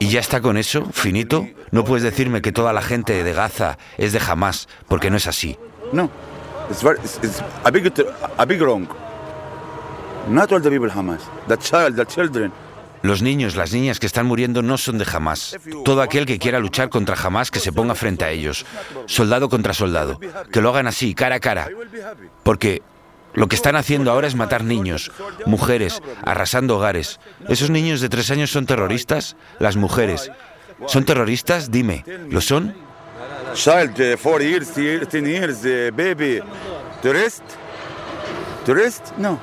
¿Y 0.00 0.08
ya 0.08 0.18
está 0.18 0.40
con 0.40 0.56
eso? 0.56 0.86
¿Finito? 0.92 1.46
No 1.70 1.84
puedes 1.84 2.02
decirme 2.02 2.42
que 2.42 2.50
toda 2.50 2.72
la 2.72 2.82
gente 2.82 3.22
de 3.22 3.32
Gaza 3.32 3.78
es 3.98 4.12
de 4.12 4.20
Hamas, 4.26 4.68
porque 4.88 5.10
no 5.10 5.16
es 5.16 5.28
así. 5.28 5.56
No. 5.92 6.10
Es 6.70 6.84
a 7.64 7.70
big 8.44 8.60
wrong. 8.60 8.88
Not 10.28 10.52
all 10.52 10.60
the 10.60 10.70
people 10.70 10.90
Hamas. 10.90 11.20
The 11.48 11.56
child, 11.56 11.96
the 11.96 12.06
children. 12.06 12.52
Los 13.02 13.22
niños, 13.22 13.54
las 13.54 13.72
niñas 13.72 14.00
que 14.00 14.06
están 14.06 14.26
muriendo 14.26 14.60
no 14.62 14.76
son 14.76 14.98
de 14.98 15.06
Hamas. 15.10 15.56
Todo 15.84 16.02
aquel 16.02 16.26
que 16.26 16.38
quiera 16.38 16.58
luchar 16.58 16.88
contra 16.88 17.16
Hamas 17.16 17.50
que 17.50 17.60
se 17.60 17.72
ponga 17.72 17.94
frente 17.94 18.24
a 18.24 18.30
ellos. 18.30 18.66
Soldado 19.06 19.48
contra 19.48 19.72
soldado. 19.72 20.18
Que 20.52 20.60
lo 20.60 20.70
hagan 20.70 20.86
así, 20.86 21.14
cara 21.14 21.36
a 21.36 21.40
cara. 21.40 21.68
Porque 22.42 22.82
lo 23.34 23.46
que 23.46 23.56
están 23.56 23.76
haciendo 23.76 24.10
ahora 24.10 24.26
es 24.26 24.34
matar 24.34 24.64
niños, 24.64 25.12
mujeres, 25.46 26.02
arrasando 26.24 26.76
hogares. 26.76 27.20
¿Esos 27.48 27.70
niños 27.70 28.00
de 28.00 28.08
tres 28.08 28.30
años 28.30 28.50
son 28.50 28.66
terroristas? 28.66 29.36
Las 29.58 29.76
mujeres. 29.76 30.30
¿Son 30.86 31.04
terroristas? 31.04 31.70
Dime, 31.70 32.04
¿lo 32.30 32.40
son? 32.40 32.74
Child, 33.54 34.14
uh, 34.14 34.16
four 34.16 34.42
years, 34.42 34.74
years, 34.76 35.64
uh, 35.64 35.90
baby. 35.96 36.40
Tourist? 37.02 37.42
Tourist? 38.66 39.16
No. 39.16 39.38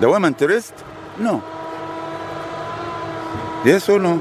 ¿The 0.00 0.06
woman 0.06 0.34
tourist? 0.34 0.74
No. 1.18 1.42
¿Y 3.64 3.70
eso 3.70 3.98
no? 3.98 4.20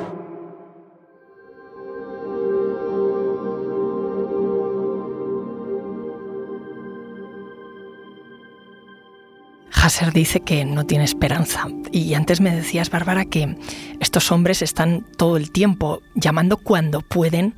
Hasser 9.73 10.13
dice 10.13 10.39
que 10.39 10.63
no 10.63 10.85
tiene 10.85 11.03
esperanza. 11.03 11.67
Y 11.91 12.13
antes 12.13 12.39
me 12.39 12.55
decías, 12.55 12.89
Bárbara, 12.89 13.25
que 13.25 13.57
estos 13.99 14.31
hombres 14.31 14.61
están 14.61 15.05
todo 15.17 15.35
el 15.35 15.51
tiempo 15.51 16.01
llamando 16.15 16.55
cuando 16.55 17.01
pueden 17.01 17.55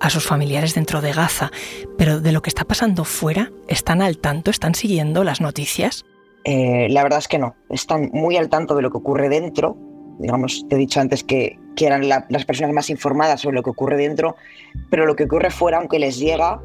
a 0.00 0.10
sus 0.10 0.26
familiares 0.26 0.74
dentro 0.74 1.00
de 1.00 1.12
Gaza. 1.12 1.52
Pero 1.96 2.20
de 2.20 2.32
lo 2.32 2.42
que 2.42 2.50
está 2.50 2.64
pasando 2.64 3.04
fuera, 3.04 3.52
¿están 3.68 4.02
al 4.02 4.18
tanto? 4.18 4.50
¿Están 4.50 4.74
siguiendo 4.74 5.22
las 5.22 5.40
noticias? 5.40 6.04
Eh, 6.44 6.88
la 6.90 7.02
verdad 7.02 7.20
es 7.20 7.28
que 7.28 7.38
no, 7.38 7.54
están 7.70 8.10
muy 8.12 8.36
al 8.36 8.48
tanto 8.48 8.74
de 8.74 8.82
lo 8.82 8.90
que 8.90 8.98
ocurre 8.98 9.28
dentro. 9.28 9.76
Digamos, 10.18 10.66
te 10.68 10.76
he 10.76 10.78
dicho 10.78 11.00
antes 11.00 11.24
que, 11.24 11.58
que 11.76 11.86
eran 11.86 12.08
las 12.08 12.44
personas 12.44 12.74
más 12.74 12.90
informadas 12.90 13.40
sobre 13.40 13.56
lo 13.56 13.62
que 13.62 13.70
ocurre 13.70 13.96
dentro, 13.96 14.36
pero 14.90 15.06
lo 15.06 15.16
que 15.16 15.24
ocurre 15.24 15.50
fuera, 15.50 15.78
aunque 15.78 15.98
les 15.98 16.18
llega, 16.18 16.60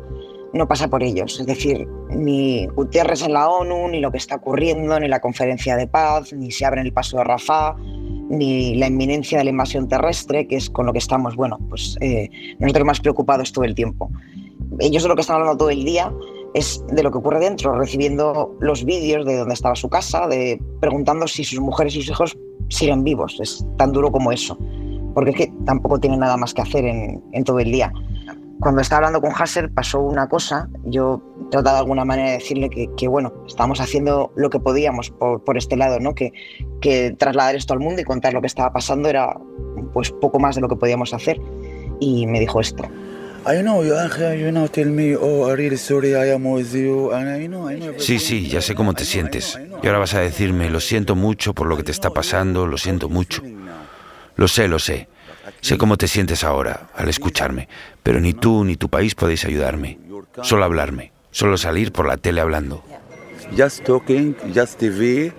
no 0.53 0.67
pasa 0.67 0.87
por 0.87 1.03
ellos. 1.03 1.39
Es 1.39 1.45
decir, 1.45 1.87
ni 2.09 2.67
Gutiérrez 2.67 3.23
en 3.23 3.33
la 3.33 3.49
ONU, 3.49 3.87
ni 3.89 3.99
lo 3.99 4.11
que 4.11 4.17
está 4.17 4.35
ocurriendo, 4.35 4.99
ni 4.99 5.07
la 5.07 5.19
conferencia 5.19 5.75
de 5.75 5.87
paz, 5.87 6.33
ni 6.33 6.51
se 6.51 6.65
abre 6.65 6.81
el 6.81 6.93
paso 6.93 7.17
de 7.17 7.23
Rafah, 7.23 7.75
ni 8.29 8.75
la 8.75 8.87
inminencia 8.87 9.37
de 9.37 9.45
la 9.45 9.51
invasión 9.51 9.87
terrestre, 9.87 10.47
que 10.47 10.57
es 10.57 10.69
con 10.69 10.85
lo 10.85 10.93
que 10.93 10.99
estamos, 10.99 11.35
bueno, 11.35 11.57
pues 11.69 11.97
eh, 12.01 12.29
nosotros 12.59 12.85
más 12.85 12.99
preocupados 12.99 13.53
todo 13.53 13.65
el 13.65 13.75
tiempo. 13.75 14.09
Ellos 14.79 15.03
de 15.03 15.09
lo 15.09 15.15
que 15.15 15.21
están 15.21 15.37
hablando 15.37 15.57
todo 15.57 15.69
el 15.69 15.85
día 15.85 16.11
es 16.57 16.83
de 16.87 17.03
lo 17.03 17.11
que 17.11 17.19
ocurre 17.19 17.39
dentro, 17.39 17.77
recibiendo 17.77 18.55
los 18.59 18.83
vídeos 18.83 19.25
de 19.25 19.37
dónde 19.37 19.53
estaba 19.53 19.75
su 19.75 19.89
casa, 19.89 20.27
de 20.27 20.59
preguntando 20.79 21.27
si 21.27 21.43
sus 21.43 21.59
mujeres 21.59 21.95
y 21.95 22.01
sus 22.01 22.09
hijos 22.09 22.37
siguen 22.69 23.03
vivos. 23.03 23.37
Es 23.39 23.63
tan 23.77 23.91
duro 23.91 24.11
como 24.11 24.31
eso, 24.31 24.57
porque 25.13 25.31
es 25.31 25.35
que 25.35 25.53
tampoco 25.65 25.99
tienen 25.99 26.19
nada 26.19 26.35
más 26.35 26.53
que 26.53 26.63
hacer 26.63 26.85
en, 26.85 27.43
todo 27.43 27.59
el 27.59 27.71
día. 27.71 27.93
Cuando 28.59 28.81
estaba 28.81 29.05
hablando 29.05 29.21
con 29.21 29.39
Hasser 29.39 29.71
pasó 29.71 30.01
una 30.01 30.27
cosa, 30.27 30.67
yo 30.85 31.21
trataba 31.51 31.75
de 31.75 31.81
alguna 31.81 32.05
manera 32.05 32.31
de 32.31 32.37
decirle 32.37 32.69
que, 32.69 33.07
bueno, 33.07 33.31
estábamos 33.45 33.79
haciendo 33.79 34.31
lo 34.35 34.49
que 34.49 34.59
podíamos 34.59 35.11
por, 35.11 35.43
por 35.43 35.57
este 35.57 35.77
lado, 35.77 35.99
¿no? 35.99 36.15
Que, 36.15 36.33
que 36.81 37.11
trasladar 37.11 37.55
esto 37.55 37.73
al 37.73 37.79
mundo 37.79 38.01
y 38.01 38.03
contar 38.03 38.33
lo 38.33 38.41
que 38.41 38.47
estaba 38.47 38.73
pasando 38.73 39.09
era 39.09 39.39
pues 39.93 40.11
poco 40.11 40.39
más 40.39 40.55
de 40.55 40.61
lo 40.61 40.69
que 40.69 40.75
podíamos 40.75 41.13
hacer. 41.13 41.39
Y 41.99 42.25
me 42.25 42.39
dijo 42.39 42.59
esto. 42.59 42.83
Sí, 47.97 48.19
sí, 48.19 48.47
ya 48.49 48.61
sé 48.61 48.75
cómo 48.75 48.93
te 48.93 49.05
sientes. 49.05 49.57
Y 49.81 49.87
ahora 49.87 49.99
vas 49.99 50.13
a 50.15 50.19
decirme, 50.19 50.69
lo 50.69 50.81
siento 50.81 51.15
mucho 51.15 51.53
por 51.53 51.67
lo 51.67 51.77
que 51.77 51.83
te 51.83 51.91
está 51.91 52.09
pasando, 52.09 52.67
lo 52.67 52.77
siento 52.77 53.07
mucho. 53.07 53.41
Lo 54.35 54.49
sé, 54.49 54.67
lo 54.67 54.79
sé. 54.79 55.07
Sé 55.61 55.77
cómo 55.77 55.95
te 55.95 56.09
sientes 56.09 56.43
ahora 56.43 56.89
al 56.93 57.07
escucharme, 57.07 57.69
pero 58.03 58.19
ni 58.19 58.33
tú 58.33 58.65
ni 58.65 58.75
tu 58.75 58.89
país 58.89 59.15
podéis 59.15 59.45
ayudarme. 59.45 59.97
Solo 60.41 60.65
hablarme, 60.65 61.13
solo 61.31 61.57
salir 61.57 61.93
por 61.93 62.05
la 62.05 62.17
tele 62.17 62.41
hablando. 62.41 62.83
Just 63.57 63.83
talking, 63.85 64.35
just 64.53 64.77
TV. 64.77 65.31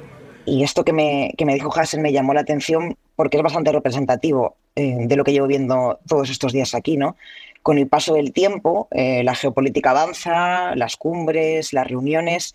Y 0.46 0.64
esto 0.64 0.82
que 0.82 0.94
me, 0.94 1.34
que 1.36 1.44
me 1.44 1.52
dijo 1.52 1.70
Hassel 1.78 2.00
me 2.00 2.10
llamó 2.10 2.32
la 2.32 2.40
atención 2.40 2.96
porque 3.16 3.36
es 3.36 3.42
bastante 3.42 3.70
representativo 3.70 4.56
eh, 4.76 4.96
de 5.06 5.16
lo 5.16 5.24
que 5.24 5.32
llevo 5.32 5.46
viendo 5.46 5.98
todos 6.06 6.30
estos 6.30 6.52
días 6.52 6.74
aquí, 6.74 6.96
¿no? 6.96 7.16
Con 7.62 7.78
el 7.78 7.88
paso 7.88 8.14
del 8.14 8.32
tiempo, 8.32 8.88
eh, 8.90 9.22
la 9.24 9.34
geopolítica 9.34 9.90
avanza, 9.90 10.74
las 10.74 10.96
cumbres, 10.96 11.72
las 11.72 11.86
reuniones, 11.86 12.54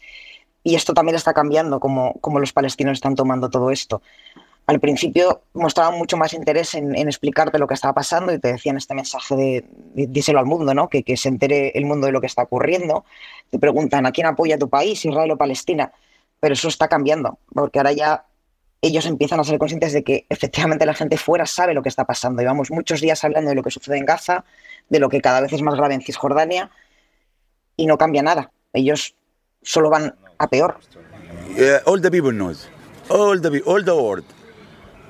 y 0.63 0.75
esto 0.75 0.93
también 0.93 1.15
está 1.15 1.33
cambiando, 1.33 1.79
como, 1.79 2.13
como 2.21 2.39
los 2.39 2.53
palestinos 2.53 2.93
están 2.93 3.15
tomando 3.15 3.49
todo 3.49 3.69
esto. 3.71 4.01
Al 4.65 4.79
principio 4.79 5.41
mostraban 5.53 5.97
mucho 5.97 6.15
más 6.15 6.33
interés 6.33 6.73
en, 6.73 6.95
explicarte 6.95 7.59
lo 7.59 7.67
que 7.67 7.73
estaba 7.73 7.93
pasando 7.93 8.33
y 8.33 8.39
te 8.39 8.53
decían 8.53 8.77
este 8.77 8.95
mensaje 8.95 9.35
de, 9.35 9.65
díselo 10.07 10.39
al 10.39 10.45
mundo, 10.45 10.73
¿no? 10.73 10.87
Que, 10.87 11.03
que, 11.03 11.17
se 11.17 11.27
entere 11.27 11.73
el 11.75 11.85
mundo 11.85 12.05
de 12.05 12.13
lo 12.13 12.21
que 12.21 12.27
está 12.27 12.43
ocurriendo. 12.43 13.03
Te 13.49 13.59
preguntan, 13.59 14.05
¿a 14.05 14.13
quién 14.13 14.25
apoya 14.25 14.57
tu 14.57 14.69
país, 14.69 15.03
Israel 15.03 15.31
o 15.31 15.37
Palestina? 15.37 15.91
Pero 16.39 16.53
eso 16.53 16.69
está 16.69 16.87
cambiando, 16.87 17.39
porque 17.53 17.79
ahora 17.79 17.91
ya 17.91 18.25
ellos 18.83 19.05
empiezan 19.05 19.39
a 19.39 19.45
ser 19.45 19.57
conscientes 19.57 19.93
de 19.93 20.03
que 20.03 20.25
efectivamente 20.29 20.85
la 20.85 20.93
gente 20.93 21.17
fuera 21.17 21.45
sabe 21.45 21.73
lo 21.73 21.81
que 21.81 21.89
está 21.89 22.05
pasando. 22.05 22.41
Llevamos 22.41 22.69
muchos 22.69 22.99
días 22.99 23.23
hablando 23.23 23.49
de 23.49 23.55
lo 23.55 23.63
que 23.63 23.71
sucede 23.71 23.97
en 23.97 24.05
Gaza, 24.05 24.43
de 24.89 24.99
lo 24.99 25.09
que 25.09 25.21
cada 25.21 25.41
vez 25.41 25.53
es 25.53 25.61
más 25.61 25.75
grave 25.75 25.93
en 25.93 26.01
Cisjordania 26.01 26.71
y 27.75 27.85
no 27.85 27.97
cambia 27.97 28.21
nada. 28.21 28.51
Ellos 28.73 29.15
solo 29.61 29.89
van 29.89 30.15
a 30.37 30.47
peor. 30.47 30.77
all 31.85 32.01
the 32.01 32.11
people 32.11 32.31
knows. 32.31 32.69
All 33.09 33.39
the 33.41 33.61
all 33.65 33.83
the 33.83 33.91
world. 33.91 34.25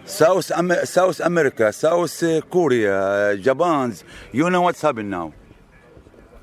South, 0.06 0.52
South 0.84 1.22
America, 1.22 1.72
South 1.72 2.24
Korea, 2.50 3.36
Japan, 3.42 3.94
you 4.34 4.50
know 4.50 4.62
what's 4.62 4.84
happening 4.84 5.10
now. 5.10 5.34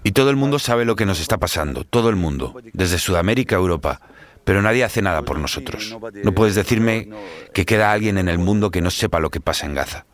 Y 0.03 0.13
todo 0.13 0.31
el 0.31 0.37
mundo 0.37 0.59
sabe 0.59 0.87
lo 0.87 0.97
que 0.97 1.05
nos 1.05 1.21
está 1.21 1.37
pasando, 1.37 1.85
todo 1.85 2.09
el 2.09 2.17
mundo, 2.17 2.55
desde 2.73 2.99
Sudamérica 2.99 3.57
a 3.57 3.59
Europa. 3.59 4.01
Pero 4.45 4.63
nadie 4.63 4.83
hace 4.83 5.03
nada 5.03 5.23
por 5.23 5.39
nosotros. 5.39 5.95
No 6.25 6.33
puedes 6.33 6.55
decirme 6.55 7.11
que 7.53 7.67
queda 7.67 7.93
alguien 7.93 8.17
en 8.17 8.29
el 8.29 8.39
mundo 8.39 8.71
que 8.71 8.81
no 8.81 8.91
sepa 8.91 9.21
lo 9.21 9.31
que 9.31 9.41
pasa 9.41 9.67
en 9.67 9.75
Gaza. 9.75 10.07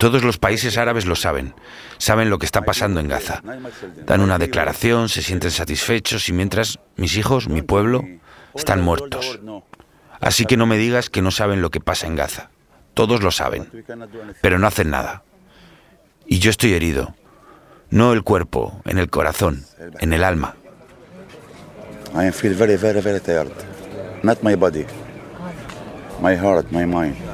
Todos 0.00 0.24
los 0.24 0.38
países 0.38 0.78
árabes 0.78 1.04
lo 1.04 1.14
saben, 1.14 1.52
saben 1.98 2.30
lo 2.30 2.38
que 2.38 2.46
está 2.46 2.62
pasando 2.62 3.00
en 3.00 3.08
Gaza. 3.08 3.42
Dan 4.06 4.22
una 4.22 4.38
declaración, 4.38 5.10
se 5.10 5.20
sienten 5.20 5.50
satisfechos 5.50 6.30
y 6.30 6.32
mientras 6.32 6.78
mis 6.96 7.18
hijos, 7.18 7.50
mi 7.50 7.60
pueblo, 7.60 8.02
están 8.54 8.80
muertos. 8.80 9.38
Así 10.18 10.46
que 10.46 10.56
no 10.56 10.64
me 10.64 10.78
digas 10.78 11.10
que 11.10 11.20
no 11.20 11.30
saben 11.30 11.60
lo 11.60 11.68
que 11.68 11.82
pasa 11.82 12.06
en 12.06 12.16
Gaza. 12.16 12.48
Todos 12.94 13.22
lo 13.22 13.30
saben, 13.30 13.70
pero 14.40 14.58
no 14.58 14.66
hacen 14.66 14.88
nada. 14.88 15.22
Y 16.24 16.38
yo 16.38 16.48
estoy 16.50 16.72
herido. 16.72 17.14
No 17.90 18.14
el 18.14 18.22
cuerpo, 18.22 18.80
en 18.86 18.96
el 18.96 19.10
corazón, 19.10 19.66
en 19.98 20.14
el 20.14 20.24
alma. 20.24 20.56
I 22.14 22.32
feel 22.32 22.54
very, 22.54 22.76
very, 22.76 23.20
tired. 23.20 23.52
Not 24.22 24.42
my 24.42 24.54
body. 24.54 24.86
My 26.22 26.34
heart, 26.36 26.72
my 26.72 26.86
mind. 26.86 27.29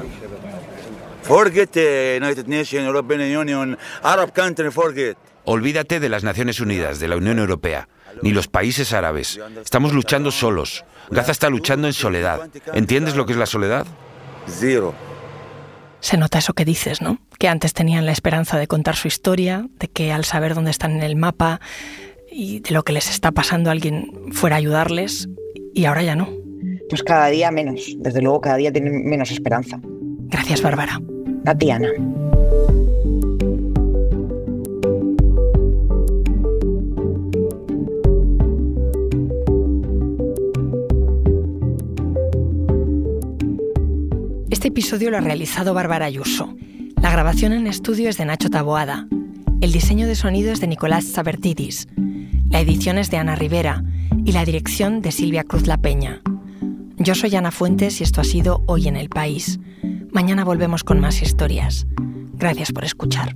Forget 1.27 1.71
the 1.71 2.19
United 2.21 2.47
Nations, 2.47 2.85
European 2.85 3.19
Union, 3.37 3.77
Arab 4.01 4.31
country, 4.31 4.71
forget. 4.71 5.17
Olvídate 5.43 5.99
de 5.99 6.07
las 6.07 6.23
Naciones 6.23 6.61
Unidas, 6.61 6.99
de 6.99 7.09
la 7.09 7.17
Unión 7.17 7.39
Europea, 7.39 7.89
ni 8.21 8.31
los 8.31 8.47
países 8.47 8.93
árabes. 8.93 9.37
Estamos 9.61 9.93
luchando 9.93 10.31
solos. 10.31 10.85
Gaza 11.09 11.33
está 11.33 11.49
luchando 11.49 11.87
en 11.87 11.93
soledad. 11.93 12.49
¿Entiendes 12.73 13.15
lo 13.15 13.25
que 13.25 13.33
es 13.33 13.37
la 13.37 13.45
soledad? 13.45 13.85
Zero. 14.47 14.93
Se 15.99 16.15
nota 16.15 16.39
eso 16.39 16.53
que 16.53 16.63
dices, 16.63 17.01
¿no? 17.01 17.19
Que 17.39 17.49
antes 17.49 17.73
tenían 17.73 18.05
la 18.05 18.13
esperanza 18.13 18.57
de 18.57 18.67
contar 18.67 18.95
su 18.95 19.09
historia, 19.09 19.67
de 19.79 19.89
que 19.89 20.13
al 20.13 20.23
saber 20.23 20.55
dónde 20.55 20.71
están 20.71 20.91
en 20.91 21.03
el 21.03 21.17
mapa 21.17 21.59
y 22.31 22.61
de 22.61 22.71
lo 22.71 22.83
que 22.83 22.93
les 22.93 23.09
está 23.09 23.31
pasando 23.31 23.69
alguien 23.69 24.31
fuera 24.31 24.55
a 24.55 24.59
ayudarles, 24.59 25.27
y 25.73 25.85
ahora 25.85 26.03
ya 26.03 26.15
no. 26.15 26.29
Pues 26.89 27.03
cada 27.03 27.27
día 27.27 27.51
menos, 27.51 27.81
desde 27.97 28.21
luego 28.21 28.39
cada 28.39 28.55
día 28.55 28.71
tienen 28.71 29.05
menos 29.05 29.31
esperanza. 29.31 29.79
Gracias, 30.29 30.61
Bárbara. 30.61 31.01
A 31.45 31.55
ti, 31.55 31.71
Ana. 31.71 31.89
Este 44.49 44.69
episodio 44.69 45.11
lo 45.11 45.17
ha 45.17 45.21
realizado 45.21 45.73
Bárbara 45.73 46.05
Ayuso. 46.05 46.53
La 47.01 47.11
grabación 47.11 47.53
en 47.53 47.67
estudio 47.67 48.09
es 48.09 48.17
de 48.17 48.25
Nacho 48.25 48.49
Taboada. 48.49 49.07
El 49.61 49.71
diseño 49.71 50.07
de 50.07 50.15
sonido 50.15 50.51
es 50.51 50.59
de 50.59 50.67
Nicolás 50.67 51.05
Sabertidis. 51.05 51.87
La 52.49 52.59
edición 52.59 52.97
es 52.97 53.09
de 53.09 53.17
Ana 53.17 53.35
Rivera 53.35 53.83
y 54.25 54.31
la 54.31 54.45
dirección 54.45 55.01
de 55.01 55.11
Silvia 55.11 55.43
Cruz 55.43 55.67
La 55.67 55.77
Peña. 55.77 56.21
Yo 56.97 57.15
soy 57.15 57.35
Ana 57.35 57.51
Fuentes 57.51 58.01
y 58.01 58.03
esto 58.03 58.21
ha 58.21 58.23
sido 58.23 58.63
Hoy 58.65 58.87
en 58.87 58.95
el 58.95 59.09
País. 59.09 59.59
Mañana 60.17 60.43
volvemos 60.43 60.83
con 60.83 60.99
más 60.99 61.21
historias. 61.21 61.85
Gracias 62.33 62.71
por 62.71 62.83
escuchar. 62.83 63.35